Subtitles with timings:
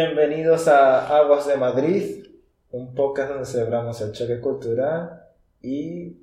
[0.00, 2.24] Bienvenidos a Aguas de Madrid,
[2.70, 5.24] un podcast donde celebramos el choque cultural
[5.60, 6.18] y...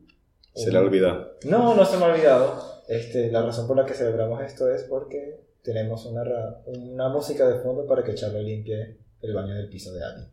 [0.55, 1.33] Se le ha olvidado.
[1.43, 2.83] No, no se me ha olvidado.
[2.87, 7.45] Este, la razón por la que celebramos esto es porque tenemos una, ra- una música
[7.49, 10.23] de fondo para que Charlo limpie el baño del piso de Ali.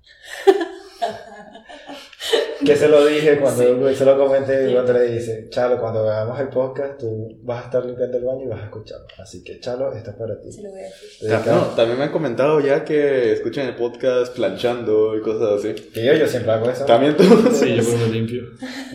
[2.65, 4.73] que se lo dije cuando se lo comenté Sí.
[4.73, 8.45] cuando le dice, Chalo, cuando hagamos el podcast tú vas a estar limpiando el baño
[8.45, 9.07] y vas a escucharlo.
[9.19, 10.51] Así que Chalo, esto es para ti.
[10.53, 11.09] Se lo voy a decir.
[11.29, 15.75] Dedicado- No, también me han comentado ya que escuchan el podcast planchando y cosas así.
[15.91, 16.85] Que yo, yo siempre hago eso.
[16.85, 17.25] También tú.
[17.53, 18.43] Sí, yo pongo limpio.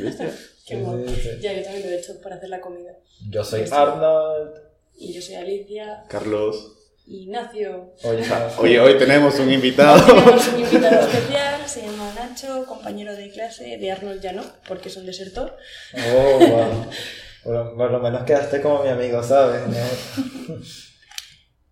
[0.02, 0.26] ¿Viste?
[0.66, 1.04] Qué Sí, mono.
[1.08, 1.30] sí, sí.
[1.42, 2.92] Ya, yo también lo he hecho para hacer la comida.
[3.30, 3.64] Yo soy.
[3.72, 4.52] Arnold.
[4.98, 6.04] Y yo soy Alicia.
[6.10, 6.74] Carlos.
[7.08, 7.94] Ignacio.
[8.04, 8.24] Oye,
[8.60, 10.04] Oye, hoy tenemos un invitado.
[10.06, 14.90] Tenemos un invitado especial, se llama Nacho, compañero de clase de Arnold ya no, porque
[14.90, 15.56] es un desertor.
[15.96, 16.86] Oh, wow.
[17.44, 19.62] Por, por lo menos quedaste como mi amigo, ¿sabes?
[19.68, 20.56] ¿No?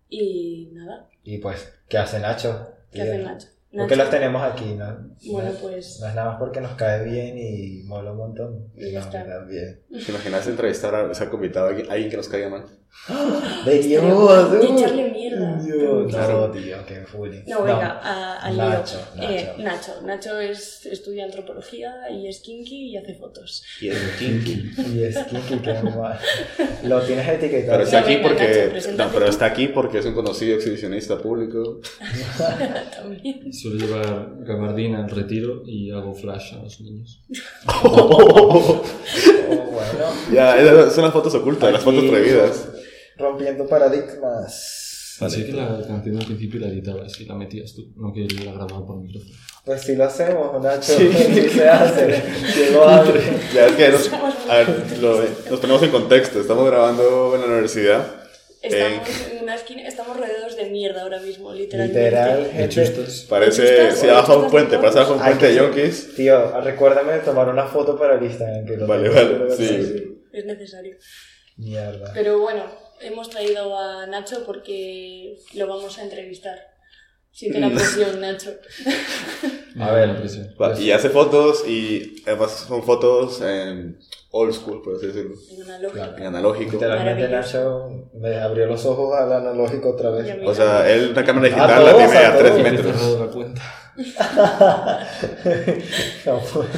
[0.08, 2.68] Y nada, Y pues, ¿qué hace Nacho?
[2.92, 3.48] ¿qué hace Nacho?
[3.70, 4.64] ¿Por qué Nacho, los tenemos aquí?
[4.74, 4.86] No,
[5.26, 8.72] Bueno, no- pues no es nada más porque nos cae bien y mola un montón.
[8.74, 9.26] Y ya No, está.
[9.26, 9.82] también.
[9.90, 12.64] ¿Te imaginas entrevistar a, o sea, invitado a alguien que nos caiga mal?
[13.64, 14.02] ¡De Dios!
[14.04, 14.72] Y dude.
[14.80, 15.56] echarle mierda.
[15.62, 16.48] Dios, Claro.
[16.48, 17.42] No, tío, qué bullying.
[17.46, 18.64] No, venga, a- al lío.
[18.68, 19.62] Nacho, Eh, Nacho.
[19.62, 19.92] Nacho.
[20.06, 23.62] Nacho es, estudia antropología y es kinky y hace fotos.
[23.80, 24.70] Y es kinky.
[24.94, 26.18] Y es Kiki, qué mal.
[26.84, 27.72] Lo tienes etiquetado.
[27.78, 28.68] Pero está No, aquí venga, Nacho, porque.
[28.70, 31.80] preséntate No, pero está aquí porque es un conocido exhibicionista público.
[32.96, 33.52] También.
[33.52, 37.22] Suelo llevar gabardina al retiro y hago flash a los niños.
[37.68, 38.82] Oh,
[39.72, 40.08] bueno.
[40.32, 42.68] ya, son las fotos ocultas, las fotos Aquí, prohibidas.
[43.18, 45.16] Rompiendo paradigmas.
[45.20, 48.52] Así que la canción del principio la editabas y la metías tú, no que la
[48.52, 49.32] grababa por micrófono.
[49.64, 50.92] Pues si lo hacemos, Nacho.
[50.98, 52.22] Sí, se hace.
[52.54, 53.04] Llegó a...
[53.54, 56.40] Ya es que nos, a ver, lo- nos ponemos en contexto.
[56.40, 58.06] Estamos grabando en la universidad.
[58.62, 62.04] Estamos en una esquina, estamos rodeados de mierda ahora mismo, literalmente.
[62.04, 62.92] Literal, gente.
[63.28, 66.14] Parece, si abajo un puente, pasa abajo un puente de yonkis.
[66.16, 68.66] Tío, recuérdame de tomar una foto para el Instagram.
[68.66, 70.18] Que lo Vale, tengo vale, que- sí.
[70.32, 70.96] Es necesario.
[71.56, 72.10] Mierda.
[72.12, 72.64] Pero bueno,
[73.00, 76.58] hemos traído a Nacho porque lo vamos a entrevistar.
[77.30, 78.50] Siente la presión, Nacho.
[79.78, 80.08] A ver.
[80.08, 80.54] la presión.
[80.60, 83.98] Va, Y hace fotos y además son fotos en
[84.30, 85.34] old school, por así decirlo.
[85.50, 86.14] En una lógica.
[86.16, 86.72] En analógico.
[86.72, 87.28] Literalmente.
[87.28, 90.34] Nacho me abrió los ojos al analógico otra vez.
[90.46, 92.58] O sea, él una cámara A digital la tiene a a 3 todos.
[92.58, 93.34] He metros.
[93.34, 93.62] cuenta.
[96.26, 96.68] No, pues,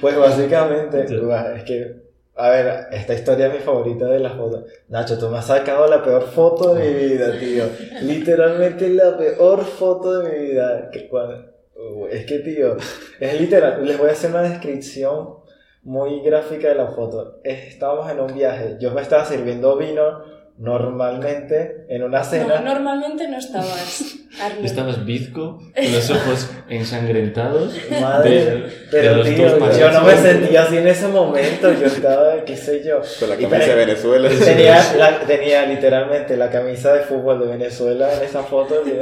[0.00, 1.16] pues básicamente, Sí.
[1.16, 2.07] guau, es que,
[2.38, 4.64] a ver, esta historia es mi favorita de las fotos.
[4.88, 7.64] Nacho, tú me has sacado la peor foto de mi vida, tío.
[8.02, 10.88] Literalmente la peor foto de mi vida.
[11.74, 12.76] Uh, es que, tío,
[13.18, 13.84] es literal.
[13.84, 15.38] Les voy a hacer una descripción
[15.82, 17.40] muy gráfica de la foto.
[17.42, 18.76] Estábamos en un viaje.
[18.78, 22.60] Yo me estaba sirviendo vino normalmente en una No, cena.
[22.60, 24.64] normalmente no estabas, Arnold.
[24.64, 27.74] Estabas bizco, con los ojos ensangrentados.
[28.00, 31.86] Madre, de- de pero los tío, yo no me sentía así en ese momento, yo
[31.86, 33.00] estaba, qué sé yo.
[33.20, 34.28] Con la Y camisa de Venezuela.
[34.44, 38.94] Tenía, la- tenía literalmente la camisa de fútbol de Venezuela en esa foto, tío,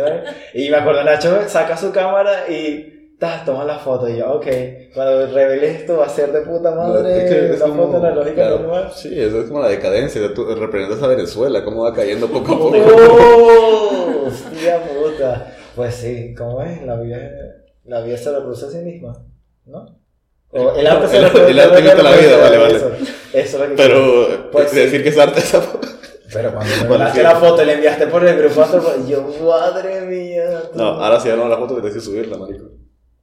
[0.55, 4.47] y me acuerdo, Nacho saca su cámara y ta, toma la foto, y yo, ok,
[4.94, 7.97] cuando revele esto va a ser de puta madre, Es que es una como- foto
[7.99, 8.91] analógica claro, normal.
[8.94, 10.34] Sí, eso es como la decadencia.
[10.34, 12.76] Tú representas a Venezuela, cómo va cayendo poco a poco.
[12.76, 14.26] ¡Oh!
[14.26, 15.55] Hostia puta.
[15.75, 16.82] Pues sí, ¿cómo es?
[16.82, 17.19] La vida,
[17.84, 19.12] la vida se reproduce a sí misma,
[19.66, 19.99] ¿no?
[20.50, 22.76] O el arte se reproduce el arte imita la vida, vale, vale.
[22.76, 22.91] Eso,
[23.32, 24.76] eso es lo que Pero Pues sí.
[24.76, 25.87] decir que es arte esa foto.
[26.32, 28.65] Pero cuando me mandaste la foto y la enviaste por el grupo,
[29.06, 30.62] y yo, madre mía.
[30.72, 30.78] tú".
[30.78, 32.65] No, ahora sí, no la foto que subirla, marico.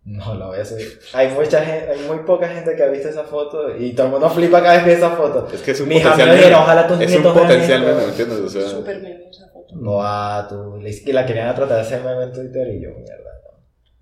[0.06, 1.00] No, la voy a subir.
[1.14, 4.12] Hay mucha gente, hay muy poca gente que ha visto esa foto y todo el
[4.12, 5.48] mundo flipa cada vez que ve esa foto.
[5.54, 7.82] Es que es un Mis potencial amigos dijeron, ojalá tus Es un nietos vean potencial
[7.84, 7.94] esto.
[7.94, 8.40] meme, ¿me entiendes?
[8.40, 9.74] O sea, Súper meme esa foto.
[9.76, 13.32] Buah, tú, le- que la querían tratar de hacer meme en Twitter y yo, mierda,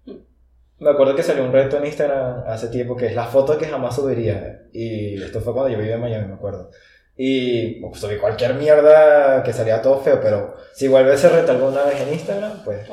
[0.07, 0.13] no.
[0.79, 3.67] Me acuerdo que salió un reto en Instagram hace tiempo que es la foto que
[3.67, 4.63] jamás subiría.
[4.73, 6.71] Y esto fue cuando yo vivía en Miami, me acuerdo.
[7.23, 11.83] Y pues, subí cualquier mierda que salía todo feo, pero si vuelve ese reto alguna
[11.83, 12.89] vez en Instagram, pues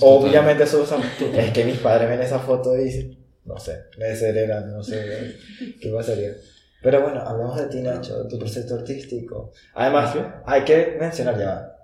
[0.00, 0.78] obviamente esa
[1.36, 5.36] Es que mis padres ven esa foto y dicen, no sé, me desheredan, no sé
[5.80, 6.32] qué pasaría.
[6.82, 9.52] Pero bueno, hablemos de ti, Nacho, de tu proceso artístico.
[9.74, 11.76] Además, hay que mencionar ya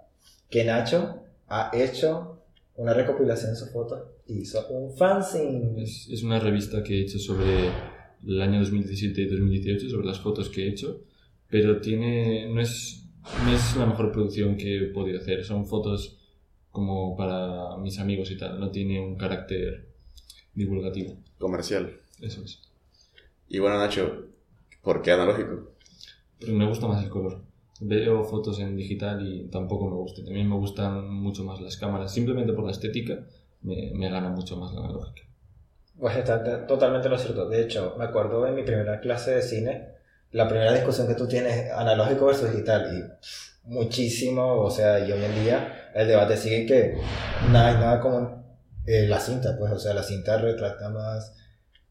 [0.51, 2.41] que Nacho ha hecho
[2.75, 5.81] una recopilación de sus fotos y hizo un fanzine.
[5.81, 7.71] Es, es una revista que he hecho sobre
[8.27, 11.05] el año 2017 y 2018, sobre las fotos que he hecho,
[11.55, 13.07] pero tiene, no, es,
[13.45, 15.45] no es la mejor producción que he podido hacer.
[15.45, 16.19] Son fotos
[16.73, 19.87] como para mis amigos y tal, no tiene un carácter
[20.53, 21.17] divulgativo.
[21.39, 22.01] comercial.
[22.21, 22.61] Eso es.
[23.47, 24.25] Y bueno, Nacho,
[24.83, 25.71] ¿por qué analógico?
[26.41, 27.45] Pero me gusta más el color.
[27.81, 30.25] Veo fotos en digital y tampoco me gusta.
[30.25, 33.25] También me gustan mucho más las cámaras, simplemente por la estética.
[33.63, 35.23] me, me gana mucho más la analógica.
[35.97, 37.49] Pues está totalmente lo cierto.
[37.49, 39.94] De hecho, me acuerdo en mi primera clase de cine,
[40.35, 45.23] la primera discusión que tú tienes, analógico versus digital, y muchísimo, o sea, y hoy
[45.23, 46.97] en día el debate sigue que
[47.53, 48.45] nada, hay nada como
[48.85, 51.37] eh, la cinta, pues, o sea, la cinta retrata más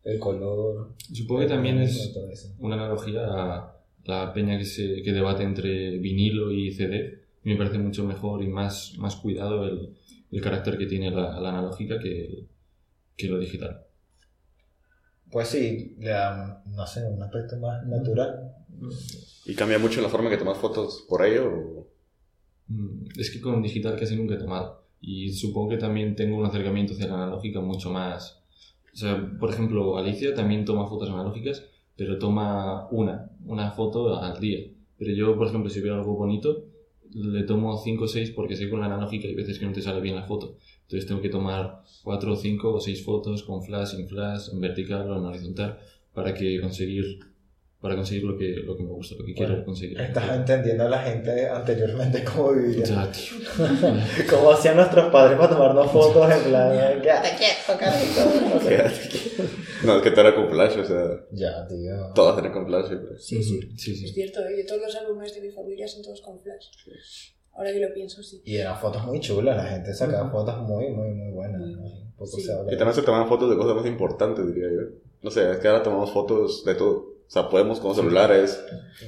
[0.03, 0.93] el color.
[1.13, 5.97] Supongo que también y es una analogía a la peña que, se, que debate entre
[5.99, 7.23] vinilo y CD.
[7.43, 9.95] Me parece mucho mejor y más, más cuidado el,
[10.31, 12.45] el carácter que tiene la, la analógica que,
[13.15, 13.85] que lo digital.
[15.33, 18.53] Pues sí, le da, no sé, un aspecto más natural.
[19.45, 21.47] ¿Y cambia mucho la forma en que tomas fotos por ello?
[21.49, 21.83] o-
[22.67, 24.85] Mm, Es que con digital casi nunca he tomado.
[25.01, 28.41] Y supongo que también tengo un acercamiento hacia la analógica mucho más.
[28.93, 31.65] O sea, por ejemplo, Alicia también toma fotos analógicas,
[31.97, 34.59] pero toma una, una foto al día.
[34.97, 36.63] Pero yo, por ejemplo, si veo algo bonito,
[37.13, 39.73] le tomo 5 o 6 porque sé que con la analógica hay veces que no
[39.73, 40.55] te sale bien la foto.
[40.83, 44.59] Entonces tengo que tomar 4 o 5 o 6 fotos con flash, sin flash, en
[44.61, 45.79] vertical o en horizontal
[46.13, 47.19] para que conseguir
[47.81, 49.99] para conseguir lo que, lo que me gusta, lo que quiero Bueno, conseguir.
[49.99, 52.85] Estás entendiendo a la gente anteriormente cómo vivía.
[52.85, 53.33] Ya, tío.
[54.29, 58.55] Como hacían nuestros padres para tomarnos fotos en plan, quédate quieto, carito.
[58.55, 59.51] No sé.
[59.85, 62.13] No, es que todo era con flash, o sea, Ya, tío.
[62.15, 62.87] todas eran con flash.
[62.87, 63.19] siempre.
[63.19, 63.59] Sí, sí.
[63.77, 64.05] Sí, sí.
[64.05, 64.59] Es cierto, ¿eh?
[64.59, 66.67] yo todos los álbumes de mi familia son todos con flash.
[67.55, 68.41] Ahora que lo pienso, sí.
[68.45, 71.61] Y eran fotos muy chulas, la gente sacaba fotos muy, muy, muy buenas.
[71.61, 71.83] ¿no?
[72.17, 72.41] Poco Sí.
[72.41, 74.87] se habla Y también se toman fotos de cosas más importantes, diría yo.
[75.21, 77.13] No sé, es que ahora tomamos fotos de todo.
[77.25, 78.63] O sea, podemos con celulares.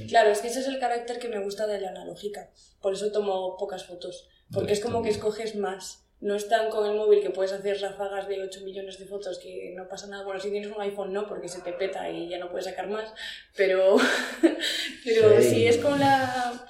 [0.07, 2.49] Claro, es que ese es el carácter que me gusta de la analógica.
[2.81, 4.27] Por eso tomo pocas fotos.
[4.51, 6.03] Porque es como que escoges más.
[6.21, 9.73] No están con el móvil que puedes hacer ráfagas de 8 millones de fotos que
[9.75, 10.23] no pasa nada.
[10.23, 12.87] Bueno, si tienes un iPhone no, porque se te peta y ya no puedes sacar
[12.89, 13.13] más.
[13.55, 13.97] Pero,
[15.03, 15.49] pero Sí.
[15.49, 16.65] si es con la...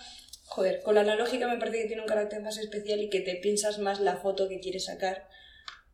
[0.55, 3.35] Joder, con la analógica me parece que tiene un carácter más especial y que te
[3.35, 5.27] piensas más la foto que quieres sacar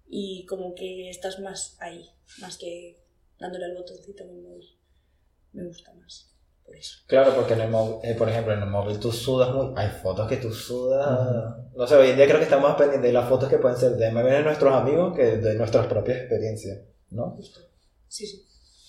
[0.08, 3.00] y como que estás más ahí, más que
[3.40, 4.70] dándole al botoncito en el móvil.
[5.54, 6.32] Me gusta más,
[6.64, 7.00] por eso.
[7.08, 9.74] Claro, porque en el móvil, eh, por ejemplo, en el móvil tú sudas muy.
[9.76, 11.58] Hay fotos que tú sudas.
[11.76, 13.80] No sé, hoy en día creo que estamos más pendientes de las fotos que pueden
[13.80, 17.32] ser de memes de nuestros amigos que de nuestras propias experiencias, ¿no?
[17.32, 17.62] Justo.
[18.08, 18.46] Sí, sí.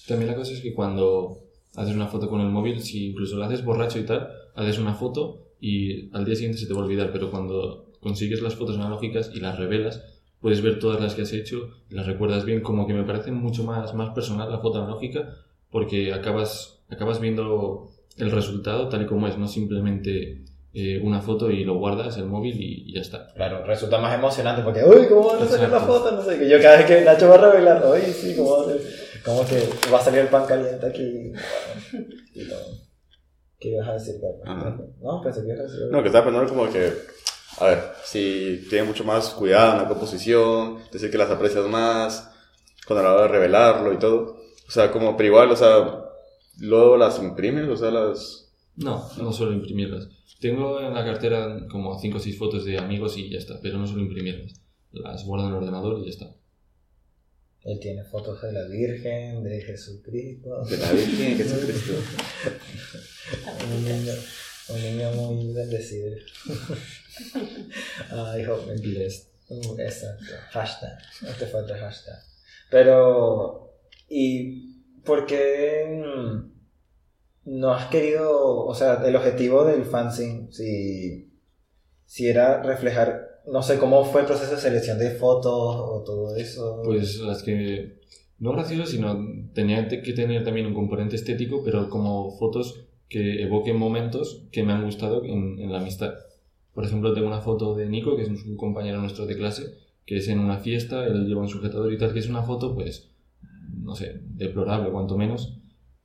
[0.06, 1.44] También la cosa es que cuando
[1.76, 4.92] haces una foto con el móvil, si incluso la haces borracho y tal, haces una
[4.92, 8.76] foto y al día siguiente se te va a olvidar, pero cuando consigues las fotos
[8.76, 10.02] analógicas y las revelas,
[10.40, 13.62] puedes ver todas las que has hecho las recuerdas bien, como que me parece mucho
[13.62, 15.36] más, más personal la foto analógica,
[15.70, 20.42] porque acabas, acabas viendo el resultado tal y como es, no simplemente
[20.74, 23.32] eh, una foto y lo guardas el móvil y, y ya está.
[23.32, 26.10] Claro, resulta más emocionante porque, uy, ¿cómo van a sacar la foto?
[26.10, 28.62] No sé, que yo cada vez que Nacho va a revelar, uy, sí, ¿cómo va
[28.62, 28.80] a ser?
[29.24, 29.62] Como que
[29.92, 31.30] va a salir el pan caliente aquí.
[31.92, 32.81] Bueno, y todo.
[33.62, 34.16] ¿Qué ibas a decir?
[34.44, 34.76] Ajá.
[35.00, 35.80] No, pensé que ibas a decir.
[35.88, 36.92] No, que estaba pensando como que,
[37.58, 42.28] a ver, si tiene mucho más cuidado en la composición, decir que las aprecias más,
[42.88, 44.40] cuando a la hora de revelarlo y todo.
[44.66, 46.02] O sea, como, pero igual, o sea,
[46.58, 48.52] luego las imprimes, o sea, las...
[48.74, 50.08] No, no suelo imprimirlas.
[50.40, 53.78] Tengo en la cartera como 5 o 6 fotos de amigos y ya está, pero
[53.78, 54.60] no suelo imprimirlas.
[54.90, 56.34] Las guardo en el ordenador y ya está.
[57.64, 60.64] Él tiene fotos de la Virgen, de Jesucristo.
[60.64, 61.92] De la Virgen, Jesucristo.
[63.72, 66.14] Un niño, un muy bendecido.
[68.10, 68.80] Ay, joven.
[68.80, 69.28] Blessed.
[69.48, 70.34] Uh, exacto.
[70.50, 70.98] Hashtag.
[71.28, 72.18] Este fue otro hashtag.
[72.70, 73.74] Pero,
[74.08, 74.72] ¿y
[75.04, 76.02] por qué
[77.44, 81.32] no has querido, o sea, el objetivo del fanzine, si,
[82.04, 86.36] si era reflejar, no sé, cómo fue el proceso de selección de fotos o todo
[86.36, 86.80] eso?
[86.84, 88.00] Pues las que,
[88.38, 89.18] no gracioso, sino
[89.54, 94.72] tenía que tener también un componente estético, pero como fotos que evoquen momentos que me
[94.72, 96.14] han gustado en, en la amistad.
[96.72, 99.74] Por ejemplo, tengo una foto de Nico, que es un compañero nuestro de clase,
[100.06, 102.74] que es en una fiesta, él lleva un sujetador y tal, que es una foto,
[102.74, 103.10] pues,
[103.82, 105.58] no sé, deplorable, cuanto menos,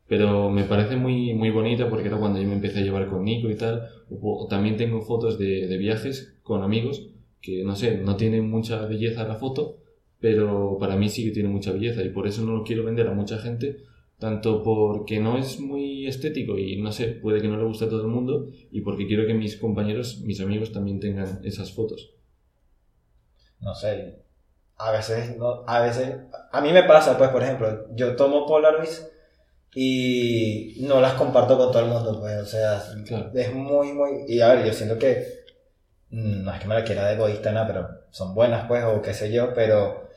[0.10, 3.24] pero me parece muy, muy bonita porque era cuando yo me empecé a llevar con
[3.24, 3.88] Nico y tal.
[4.10, 7.08] O, también tengo fotos de, de viajes con amigos
[7.42, 9.78] que, no sé, no tienen mucha belleza la foto,
[10.20, 13.08] pero para mí sí que tiene mucha belleza y por eso no lo quiero vender
[13.08, 13.78] a mucha gente,
[14.20, 17.90] tanto porque no es muy estético y no sé, puede que no le guste a
[17.90, 22.12] todo el mundo y porque quiero que mis compañeros, mis amigos también tengan esas fotos.
[23.60, 24.20] no sé,
[24.78, 26.16] a veces, no, a veces,
[26.52, 29.10] a mí me pasa, pues, por ejemplo, yo tomo Polaroids
[29.76, 33.32] y no las comparto con todo el mundo, pues, o sea, Claro.
[33.34, 35.24] es muy, muy, y a ver, yo siento que,
[36.12, 39.02] mm, no es que me la quiera de egoísta, nada, pero son buenas, pues, o
[39.02, 40.08] qué sé yo, pero,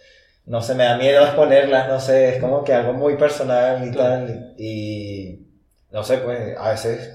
[0.50, 3.90] no sé, me da miedo exponerlas, no sé, es como que algo muy personal y
[3.92, 4.26] Claro.
[4.26, 5.46] tal, y,
[5.92, 7.10] no sé, pues, a veces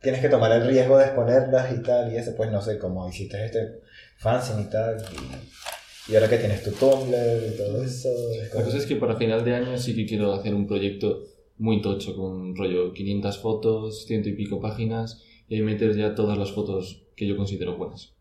[0.00, 3.08] tienes que tomar el riesgo de exponerlas y tal, y eso, pues, no sé, como
[3.08, 3.80] hiciste este
[4.18, 8.08] fanzine y tal, y Y ahora que tienes tu Tumblr y todo eso.
[8.32, 11.24] es La cosa es que para final de año sí que quiero hacer un proyecto
[11.58, 16.38] muy tocho con rollo 500 fotos, ciento y pico páginas y ahí meter ya todas
[16.38, 18.12] las fotos que yo considero buenas.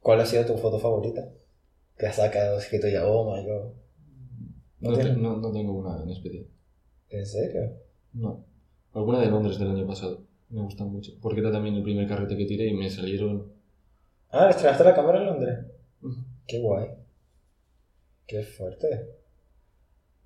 [0.00, 1.22] ¿Cuál ha sido tu foto favorita?
[2.00, 3.72] Que has sacado, escrito ya, oh my god.
[4.80, 6.46] ¿No No, te- no- no tengo una en especial.
[7.10, 7.72] ¿En serio?
[8.14, 8.42] No.
[8.94, 10.22] Alguna de Londres del año pasado.
[10.48, 11.12] Me gustan mucho.
[11.20, 13.52] Porque era también el primer carrete que tiré y me salieron...
[14.30, 15.58] Ah, ¿le estrenaste la cámara en Londres?
[16.46, 16.88] Qué guay.
[18.26, 19.16] Qué fuerte.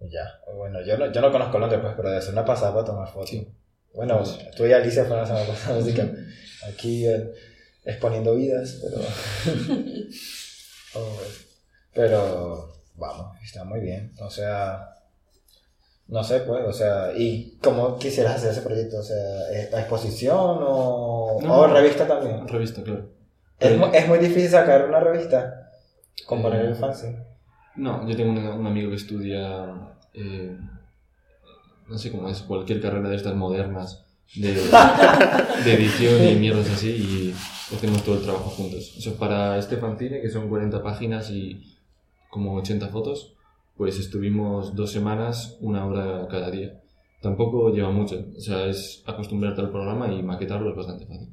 [0.00, 2.85] Ya, bueno, yo no, yo no conozco Londres, pues, pero debe ser una pasada para
[2.85, 3.31] tomar fotos.
[3.31, 3.49] Sí.
[3.95, 4.23] Bueno,
[4.57, 6.02] tú y Alicia fueron la semana pasada, así que
[6.69, 7.33] aquí eh,
[7.85, 9.02] exponiendo vidas, pero...
[10.97, 11.19] Oh,
[11.94, 14.12] pero, vamos, está muy bien.
[14.20, 14.90] O sea,
[16.08, 18.98] no sé, pues, o sea, ¿y cómo quisieras hacer ese proyecto?
[18.98, 21.60] O sea, ¿es ¿a exposición o, No.
[21.60, 22.46] o revista también?
[22.46, 23.08] Revista, claro.
[23.58, 25.70] ¿Es, es muy difícil sacar una revista
[26.26, 27.18] con poner el fanzine.
[27.76, 29.64] No, yo tengo un, un amigo que estudia,
[30.12, 30.56] eh,
[31.88, 34.04] no sé cómo es, cualquier carrera de estas modernas
[34.36, 34.52] de,
[35.64, 38.94] de edición y mierdas así y hacemos todo el trabajo juntos.
[38.96, 41.74] Eso para este fanzine, que son 40 páginas y
[42.35, 43.37] como 80 fotos,
[43.76, 46.81] pues estuvimos dos semanas, una hora cada día.
[47.23, 51.33] Tampoco lleva mucho, o sea, es acostumbrarte al programa y maquetarlo es bastante fácil.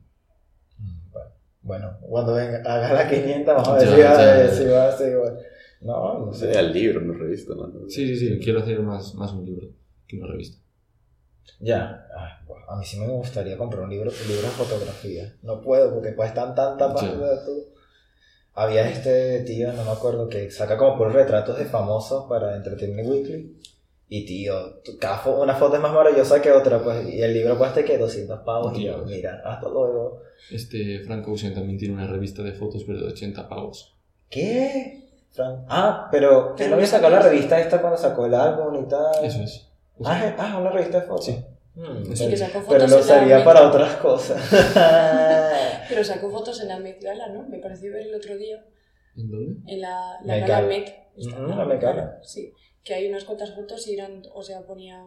[1.63, 4.51] Bueno, cuando venga, haga la 500, vamos a ver Ya, si va, ya, ya.
[4.51, 5.39] si va a ser igual.
[5.81, 6.45] No, no sé.
[6.45, 7.73] Sería el libro, no revista, mano.
[7.89, 9.67] Sí, sí, sí, quiero hacer más, más un libro
[10.07, 10.61] que una revista.
[11.59, 15.33] Ya, Ay, buah, a mí sí me gustaría comprar un libro, un libro de fotografía.
[15.41, 17.05] No puedo porque cuestan tantas Sí.
[17.07, 17.45] páginas.
[17.45, 17.65] tú.
[18.53, 23.09] Había este tío, no me acuerdo, que saca como por retratos de famosos para Entertainment
[23.09, 23.57] Weekly.
[24.09, 27.07] Y tío, cada fo- una foto es más maravillosa que otra, pues.
[27.13, 28.77] Y el libro cuesta que 200 pavos.
[28.77, 30.21] Y yo, mira, hasta luego.
[30.51, 33.95] Este Frank Ocean también tiene una revista de fotos, pero de 80 pavos.
[34.29, 35.07] ¿Qué?
[35.33, 38.87] Fran- Ah, pero él no había sacado la revista esta cuando sacó el álbum y
[38.89, 39.23] tal.
[39.23, 39.69] Eso es.
[40.03, 41.25] Ah, ah, una revista de fotos.
[41.25, 41.45] Sí.
[41.75, 44.41] Hmm, Sí, pero- pero lo usaría para otras cosas.
[45.89, 47.47] Pero sacó fotos en la Met Gala, ¿no?
[47.47, 48.65] Me pareció ver el otro día.
[49.15, 49.73] ¿En dónde?
[49.73, 50.67] En la, la Met gala.
[50.67, 50.89] Met.
[51.15, 51.55] ¿no?
[51.55, 52.19] la Met Gala.
[52.23, 52.53] Sí.
[52.83, 55.03] Que hay unas cuantas fotos y eran, o sea, ponía...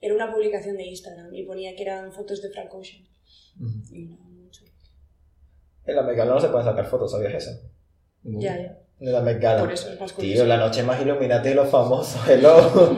[0.00, 3.04] Era una publicación de Instagram y ponía que eran fotos de Frank Ocean.
[3.60, 3.94] Ujú.
[3.94, 4.64] Y no mucho.
[5.84, 7.50] En la Met Gala no se pueden sacar fotos, ¿sabías eso?
[8.24, 8.40] ¿En?
[8.40, 8.78] Ya, ya.
[8.98, 9.62] De la Met Gala.
[9.62, 10.34] Por eso es más curioso.
[10.34, 12.96] Tío, la noche más iluminante de los famosos, hello.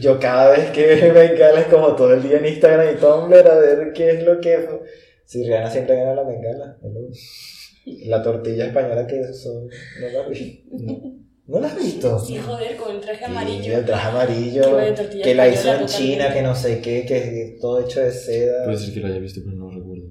[0.00, 2.98] Yo cada vez que veo Met Gala es como todo el día en Instagram y
[2.98, 4.66] Tumblr a ver qué es lo que...
[5.30, 7.08] Si Rihanna siempre gana la Met Gala, hello.
[8.08, 9.64] La tortilla española que eso,
[10.00, 10.66] no la vi.
[10.72, 11.20] No.
[11.46, 12.18] ¿No la has visto?
[12.18, 13.78] Sí, joder, con el traje Sí, amarillo.
[13.78, 14.62] el traje amarillo,
[15.22, 18.64] Que la hizo en China, que no sé qué, que es todo hecho de seda.
[18.64, 20.08] Puede ser que lo haya visto, pero no lo recuerdo.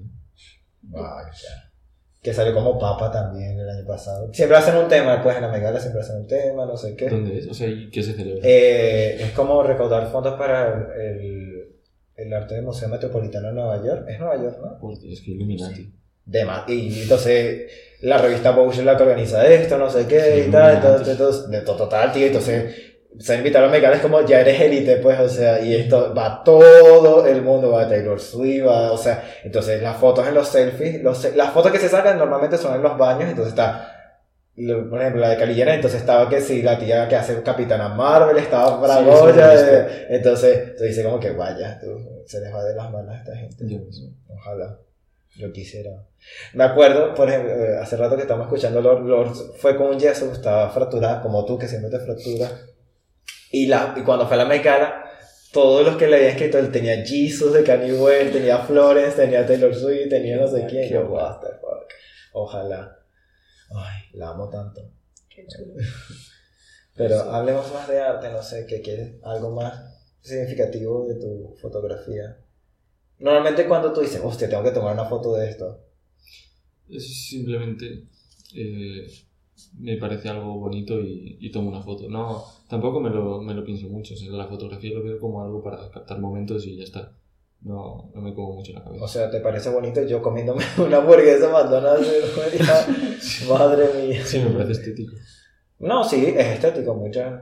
[0.83, 1.73] Vaya.
[2.21, 4.33] Que salió como papa también el año pasado.
[4.33, 7.09] Siempre hacen un tema, pues en la Megala siempre hacen un tema, no sé qué.
[7.09, 7.47] ¿Dónde es?
[7.47, 8.41] O sea, ¿y qué se celebra?
[8.41, 11.75] Eh, es como recaudar fondos para el,
[12.21, 14.05] el arte del Museo Metropolitano de Nueva York.
[14.07, 14.77] Es Nueva York, ¿no?
[14.79, 15.93] Por Dios, que Illuminati.
[16.25, 17.71] De ma- y entonces
[18.01, 21.07] la revista Vogue es la que organiza esto, no sé qué Sí, y tal, entonces,
[21.09, 22.75] entonces, de to- total, tío, entonces
[23.17, 26.43] se invitaron a Megala es como ya eres élite, pues, o sea, y esto va
[26.43, 31.01] todo el mundo, va Taylor Swift, va, o sea, entonces las fotos en los selfies,
[31.01, 33.98] los, las fotos que se sacan normalmente son en los baños, entonces está,
[34.67, 38.37] por ejemplo, la de Jenner, entonces estaba que si la tía que hace Capitana Marvel,
[38.37, 41.87] estaba para Sí, eh, entonces, se dice como que vaya, tú,
[42.25, 43.63] se les va de las manos a esta gente.
[43.63, 44.03] Ves.
[44.27, 44.79] Ojalá.
[45.37, 45.91] Yo quisiera.
[46.53, 49.99] Me acuerdo, por ejemplo, eh, hace rato que estábamos escuchando Lord, Lord fue con un
[49.99, 52.53] yeso, estaba fracturada, como tú, que siempre te fracturas.
[53.51, 55.05] Y, la, y cuando fue a la Mecana,
[55.53, 59.45] todos los que le habían escrito, él tenía Jesus de Kanye West, tenía Florence, tenía
[59.45, 60.87] Taylor Swift, tenía no sé quién.
[60.87, 61.87] Qué Yo, what the fuck.
[62.33, 62.98] Ojalá.
[63.71, 64.81] Ay, la amo tanto.
[65.29, 65.73] Qué chulo.
[66.95, 67.27] Pero Sí.
[67.31, 69.23] hablemos más de arte, no sé, ¿qué quieres?
[69.23, 72.37] Algo más significativo de tu fotografía.
[73.19, 75.85] Normalmente cuando tú dices, hostia, tengo que tomar una foto de esto.
[76.89, 78.07] Es simplemente
[78.55, 79.07] eh,
[79.77, 82.09] me parece algo bonito y, y tomo una foto.
[82.09, 84.13] No, tampoco me lo, me lo pienso mucho.
[84.13, 87.13] O sea, la fotografía lo veo como algo para captar momentos y ya está.
[87.61, 89.03] No, no me como mucho la cabeza.
[89.03, 92.07] O sea, ¿te parece bonito yo comiéndome una hamburguesa McDonald's?
[93.49, 94.21] Madre mía.
[94.25, 95.13] sí, me parece estético.
[95.79, 97.41] No, sí, es estético, muchas.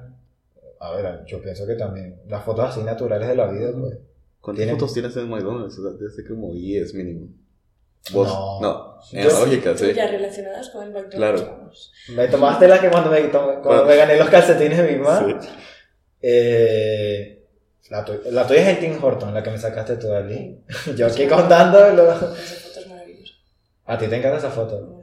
[0.80, 3.98] A ver, yo pienso que también las fotos así naturales de la vida, pues.
[4.42, 5.78] ¿Cuántas Tiene- fotos tienes en McDonald's?
[5.80, 7.28] O sea, ser como 10 mínimo.
[8.14, 8.28] ¿Vos?
[8.28, 8.62] No.
[8.62, 8.98] No.
[9.12, 9.94] En Yo- la lógica, sí.
[9.94, 11.42] Ya relacionadas con el McDonald's.
[11.44, 11.72] Claro.
[12.16, 13.86] Me tomaste la que cuando me, cuando Bueno.
[13.86, 15.40] me gané los calcetines de mi mamá.
[15.42, 15.48] Sí.
[16.22, 17.37] Eh,
[17.90, 20.60] la, tu- la tuya es el Tim Horton, la que me sacaste tú, Ali.
[20.98, 21.80] Yo aquí contando.
[21.94, 23.34] lo- Esa foto es maravillosa.
[23.86, 24.94] A ti te encanta esa Me foto.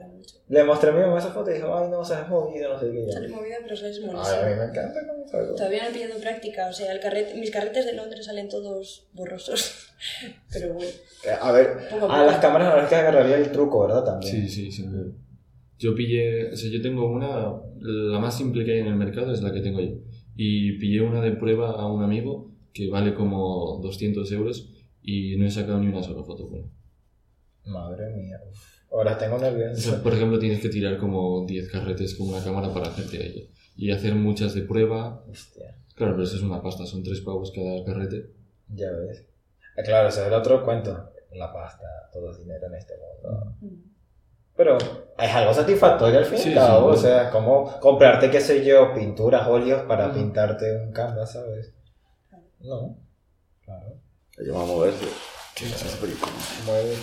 [0.47, 2.79] Le mostré a mi mamá esa foto y dijo, ay, no, se has movido, no
[2.79, 3.11] sé qué.
[3.11, 3.35] Sale Ya.
[3.35, 4.05] movida, pero sales Ay,
[4.43, 5.55] a mí me encanta cómo salgo.
[5.55, 9.07] Todavía no he pillado práctica, o sea, el carrete, mis carretes de Londres salen todos
[9.13, 9.87] borrosos.
[10.53, 10.91] Pero bueno,
[11.23, 14.03] Eh, A ver, Poco a a las cámaras a las que agarraría el truco, ¿verdad?
[14.03, 14.31] También.
[14.31, 14.85] Sí, sí, sí.
[15.79, 19.33] Yo pillé, o sea, yo tengo una, la más simple que hay en el mercado
[19.33, 19.95] es la que tengo yo.
[20.35, 24.69] Y pillé una de prueba a un amigo que vale como 200 euros
[25.01, 26.67] y no he sacado ni una sola foto buena.
[27.65, 28.37] Madre mía.
[28.51, 28.75] uf.
[28.91, 30.03] Ahora tengo O sea, nervioso.
[30.03, 33.41] por ejemplo, tienes que tirar como 10 carretes con una cámara para hacerte a ella.
[33.77, 35.23] Y hacer muchas de prueba.
[35.29, 38.29] Hostia, Claro, pero eso es una pasta, son 3 pavos cada carrete.
[38.69, 39.21] ya ves.
[39.77, 41.09] Eh, Claro, ese es el otro cuento.
[41.33, 43.55] La pasta, todo es dinero en este mundo.
[44.55, 46.93] Pero es algo satisfactorio al fin y al cabo.
[46.93, 46.99] sí.
[46.99, 51.73] O sea, como comprarte, qué sé yo, pinturas, óleos para pintarte un canvas, ¿sabes?
[52.65, 52.97] No.
[53.63, 54.01] Claro.
[54.37, 55.05] Ahí vamos a moverse.
[56.65, 56.99] Muy bien.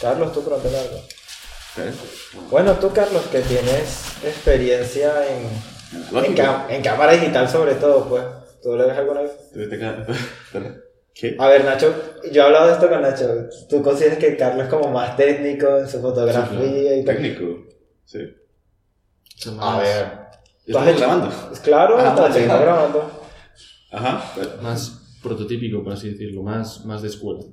[0.00, 0.98] Carlos, tú pronto algo.
[1.78, 1.92] ¿Eh?
[2.50, 5.48] Bueno, tú, Carlos, que tienes experiencia en,
[6.24, 6.34] en,
[6.70, 8.24] en cámara digital sobre todo, pues.
[8.62, 9.32] ¿Tú lo ves alguna vez?
[11.14, 11.36] ¿Qué?
[11.38, 11.92] A ver, Nacho,
[12.30, 13.48] yo he hablado de esto con Nacho.
[13.68, 17.16] ¿Tú consideras que Carlos es como más técnico en su fotografía y tal?
[17.16, 17.64] Técnico.
[18.04, 18.18] Sí.
[19.60, 20.18] A ver.
[20.66, 21.32] ¿Estás grabando?
[21.62, 22.34] Claro, Ah, está vale.
[22.34, 23.17] seguimos grabando.
[23.90, 24.32] Ajá.
[24.34, 27.40] pero- más prototípico, por así decirlo, más, más de escuela.
[27.40, 27.44] O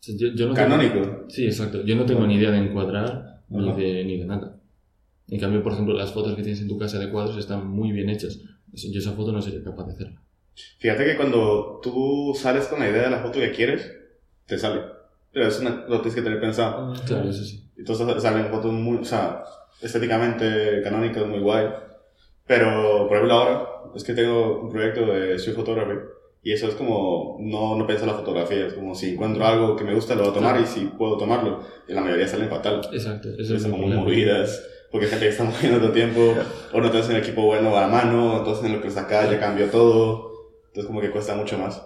[0.00, 1.24] sea, yo, yo no tengo- Canónico.
[1.28, 1.82] Sí, exacto.
[1.84, 4.60] Yo no tengo ni idea de encuadrar ni de, ni de nada.
[5.28, 7.92] En cambio, por ejemplo, las fotos que tienes en tu casa de cuadros están muy
[7.92, 8.40] bien hechas.
[8.72, 10.22] Yo esa foto no sería capaz de hacerla.
[10.78, 13.90] Fíjate que cuando tú sales con la idea de la foto que quieres,
[14.46, 14.80] te sale.
[15.32, 16.94] Pero eso lo tienes que tener pensado.
[17.06, 17.68] Claro, eso sí.
[17.76, 19.42] Entonces salen fotos muy, o sea,
[19.82, 21.66] estéticamente canónicas, muy guay.
[22.46, 25.98] Pero, por ejemplo, ahora es que tengo un proyecto de Street Photography
[26.42, 29.74] y eso es como, no, no pienso en la fotografía, es como si encuentro algo
[29.74, 31.60] que me gusta, lo voy a tomar y si puedo tomarlo.
[31.88, 32.82] Y la mayoría salen fatal.
[32.92, 33.30] Exacto.
[33.36, 36.34] Eso son como movidas, porque hay gente que está moviendo todo el tiempo,
[36.72, 39.40] o no tienes un equipo bueno a la mano, entonces en lo que sacas ya
[39.40, 40.30] cambió todo,
[40.68, 41.82] entonces como que cuesta mucho más.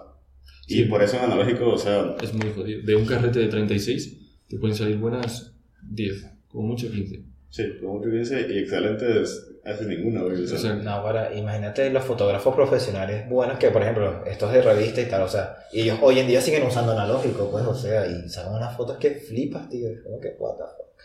[0.67, 0.83] Y Sí.
[0.85, 2.81] por eso en analógico, o sea, Es muy jodido.
[2.83, 5.55] De un carrete de 36 te pueden salir buenas
[5.89, 7.23] 10, como mucho 15.
[7.51, 10.43] Sí, como mucho 15 y excelentes, hace ninguna, güey.
[10.43, 10.83] O sea, Exacto.
[10.83, 15.21] No, ahora, imagínate los fotógrafos profesionales buenos que, por ejemplo, estos de revista y tal,
[15.21, 18.55] o sea, y ellos hoy en día siguen usando analógico, pues, o sea, y sacan
[18.55, 21.01] unas fotos que flipas, tío, es como que, what the fuck,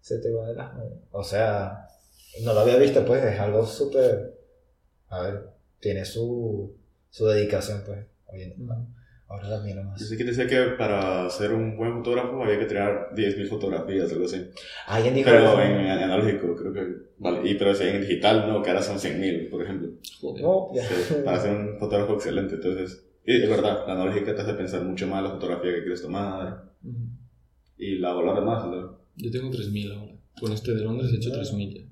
[0.00, 0.98] se te va de las manos.
[1.10, 1.88] O sea,
[2.44, 4.38] no lo había visto, pues, es algo súper,
[5.08, 5.48] a ver,
[5.80, 6.76] tiene su,
[7.08, 8.76] su dedicación, pues, hoy en día.
[9.30, 10.08] Ahora la miro yo más.
[10.08, 14.24] sé que decía que para ser un buen fotógrafo había que tirar 10.000 fotografías, algo
[14.24, 14.44] así.
[14.88, 15.92] Alguien dijo Pero eso, en, ¿no?
[15.92, 16.86] analógico, creo que,
[17.18, 19.88] vale, y pero si en digital, no, que ahora son 100.000, por ejemplo.
[20.20, 20.42] Joder.
[20.42, 20.82] No, ya.
[20.82, 24.82] Sí, para ser un fotógrafo excelente, entonces, y es verdad, la analógica te hace pensar
[24.82, 26.98] mucho más la fotografía que quieres tomar Ujú.
[27.78, 28.98] y la valoras más, ¿no?
[29.14, 30.12] Yo tengo 3.000 ahora.
[30.40, 31.86] Con este de Londres he hecho 3.000 ya.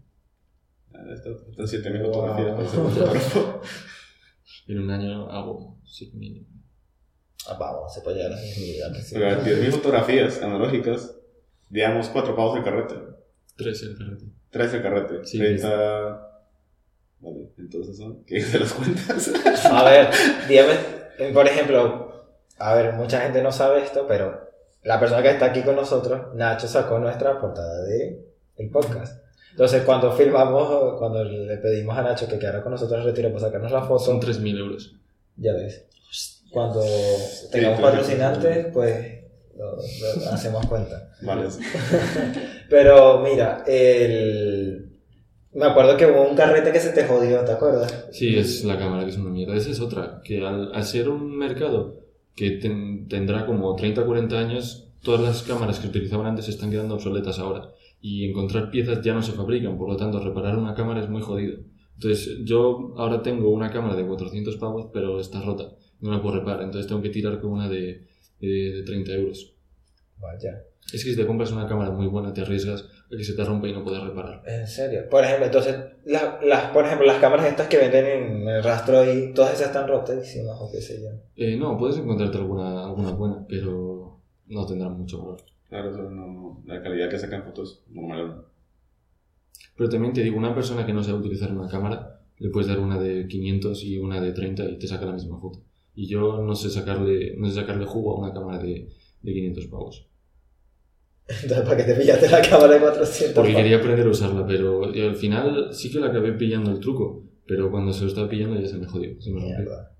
[0.92, 2.12] Ah, estas 7.000 Wow.
[2.12, 3.60] fotografías para ser fotógrafo.
[4.66, 6.46] En un año hago 7.000.
[7.46, 9.14] Ah, vamos, se puede llegar a la misma que sí.
[9.14, 11.14] Pero 10.000 fotografías analógicas,
[11.68, 12.94] digamos 4 pavos el carrete,
[13.56, 14.24] 3 el carrete.
[14.50, 16.24] 3 el carrete, Sí, 30...
[17.20, 19.30] Vale, entonces son, ¿qué de las cuentas?
[19.72, 20.08] A ver,
[20.48, 20.74] dígame,
[21.18, 22.26] eh, por ejemplo,
[22.58, 24.48] a ver, mucha gente no sabe esto, pero
[24.84, 28.24] la persona que está aquí con nosotros, Nacho, sacó nuestra portada de
[28.56, 29.20] el podcast.
[29.50, 33.40] Entonces, cuando filmamos, cuando le pedimos a Nacho que quedara con nosotros en retiro para
[33.40, 34.94] sacarnos la foto, Son 3.000 euros.
[35.36, 35.84] ya ves.
[36.50, 36.80] Cuando
[37.52, 39.18] tengamos sí, patrocinantes, pues
[39.56, 41.10] lo, lo hacemos cuenta.
[41.22, 41.48] Vale,
[42.70, 44.90] Pero mira, el...
[45.52, 48.06] me acuerdo que hubo un carrete que se te jodió, ¿te acuerdas?
[48.12, 49.56] Sí, es la cámara que es una mierda.
[49.56, 52.00] Esa es otra, que al, ser un mercado
[52.36, 56.52] que ten- tendrá como 30 o 40 años, todas las cámaras que utilizaban antes se
[56.52, 57.70] están quedando obsoletas ahora.
[58.00, 61.20] Y encontrar piezas ya no se fabrican, por lo tanto, reparar una cámara es muy
[61.20, 61.58] jodido.
[61.94, 65.72] Entonces, yo ahora tengo una cámara de 400 pavos, pero está rota.
[66.00, 68.06] No la puedo reparar, entonces tengo que tirar con una de,
[68.40, 69.52] de, de 30 euros.
[70.20, 70.62] Vaya.
[70.92, 72.82] Es que si te compras una cámara muy buena, te arriesgas
[73.12, 74.42] a que se te rompa y no puedas reparar.
[74.46, 75.08] En serio.
[75.10, 79.04] Por ejemplo, entonces, la- las, por ejemplo, las cámaras estas que venden en el rastro
[79.12, 81.08] y todas esas están rotadísimas o qué sé yo.
[81.36, 85.42] Eh, no, puedes encontrarte alguna, alguna buena, pero no tendrán mucho valor.
[85.68, 88.28] claro, eso no, la calidad que sacan fotos, normal.
[88.28, 88.44] ¿no?
[89.76, 92.78] Pero también te digo, una persona que no sabe utilizar una cámara, le puedes dar
[92.80, 95.60] una de 500 y una de 30 y te saca la misma foto.
[96.00, 98.88] Y yo no sé sacarle, no sé sacarle jugo a una cámara de,
[99.20, 100.06] de 500 pavos.
[101.26, 103.34] Entonces, ¿para qué te pillaste la cámara de 400?
[103.34, 107.24] Porque quería aprender a usarla, pero al final sí que la acabé pillando el truco.
[107.48, 109.58] Pero cuando se lo estaba pillando ya se me jodió, se me rompió.
[109.58, 109.96] Mierda.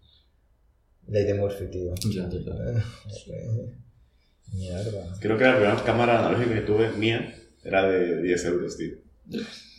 [1.09, 1.93] Ley de Murphy, tío.
[2.13, 2.81] Ya, total.
[4.55, 5.17] Mierda.
[5.21, 7.35] Creo que la primera cámara analógica que tuve mía
[7.65, 8.95] Era de 10 euros, tío.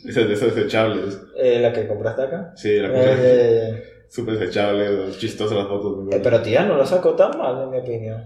[0.05, 1.17] Esas de esos desechables.
[1.38, 2.51] Eh, la que compraste acá.
[2.58, 6.08] Sí, la cosa Eh, súper desechable, chistosas las fotos.
[6.13, 8.24] eh, pero tía, no lo sacó tan mal, en mi opinión.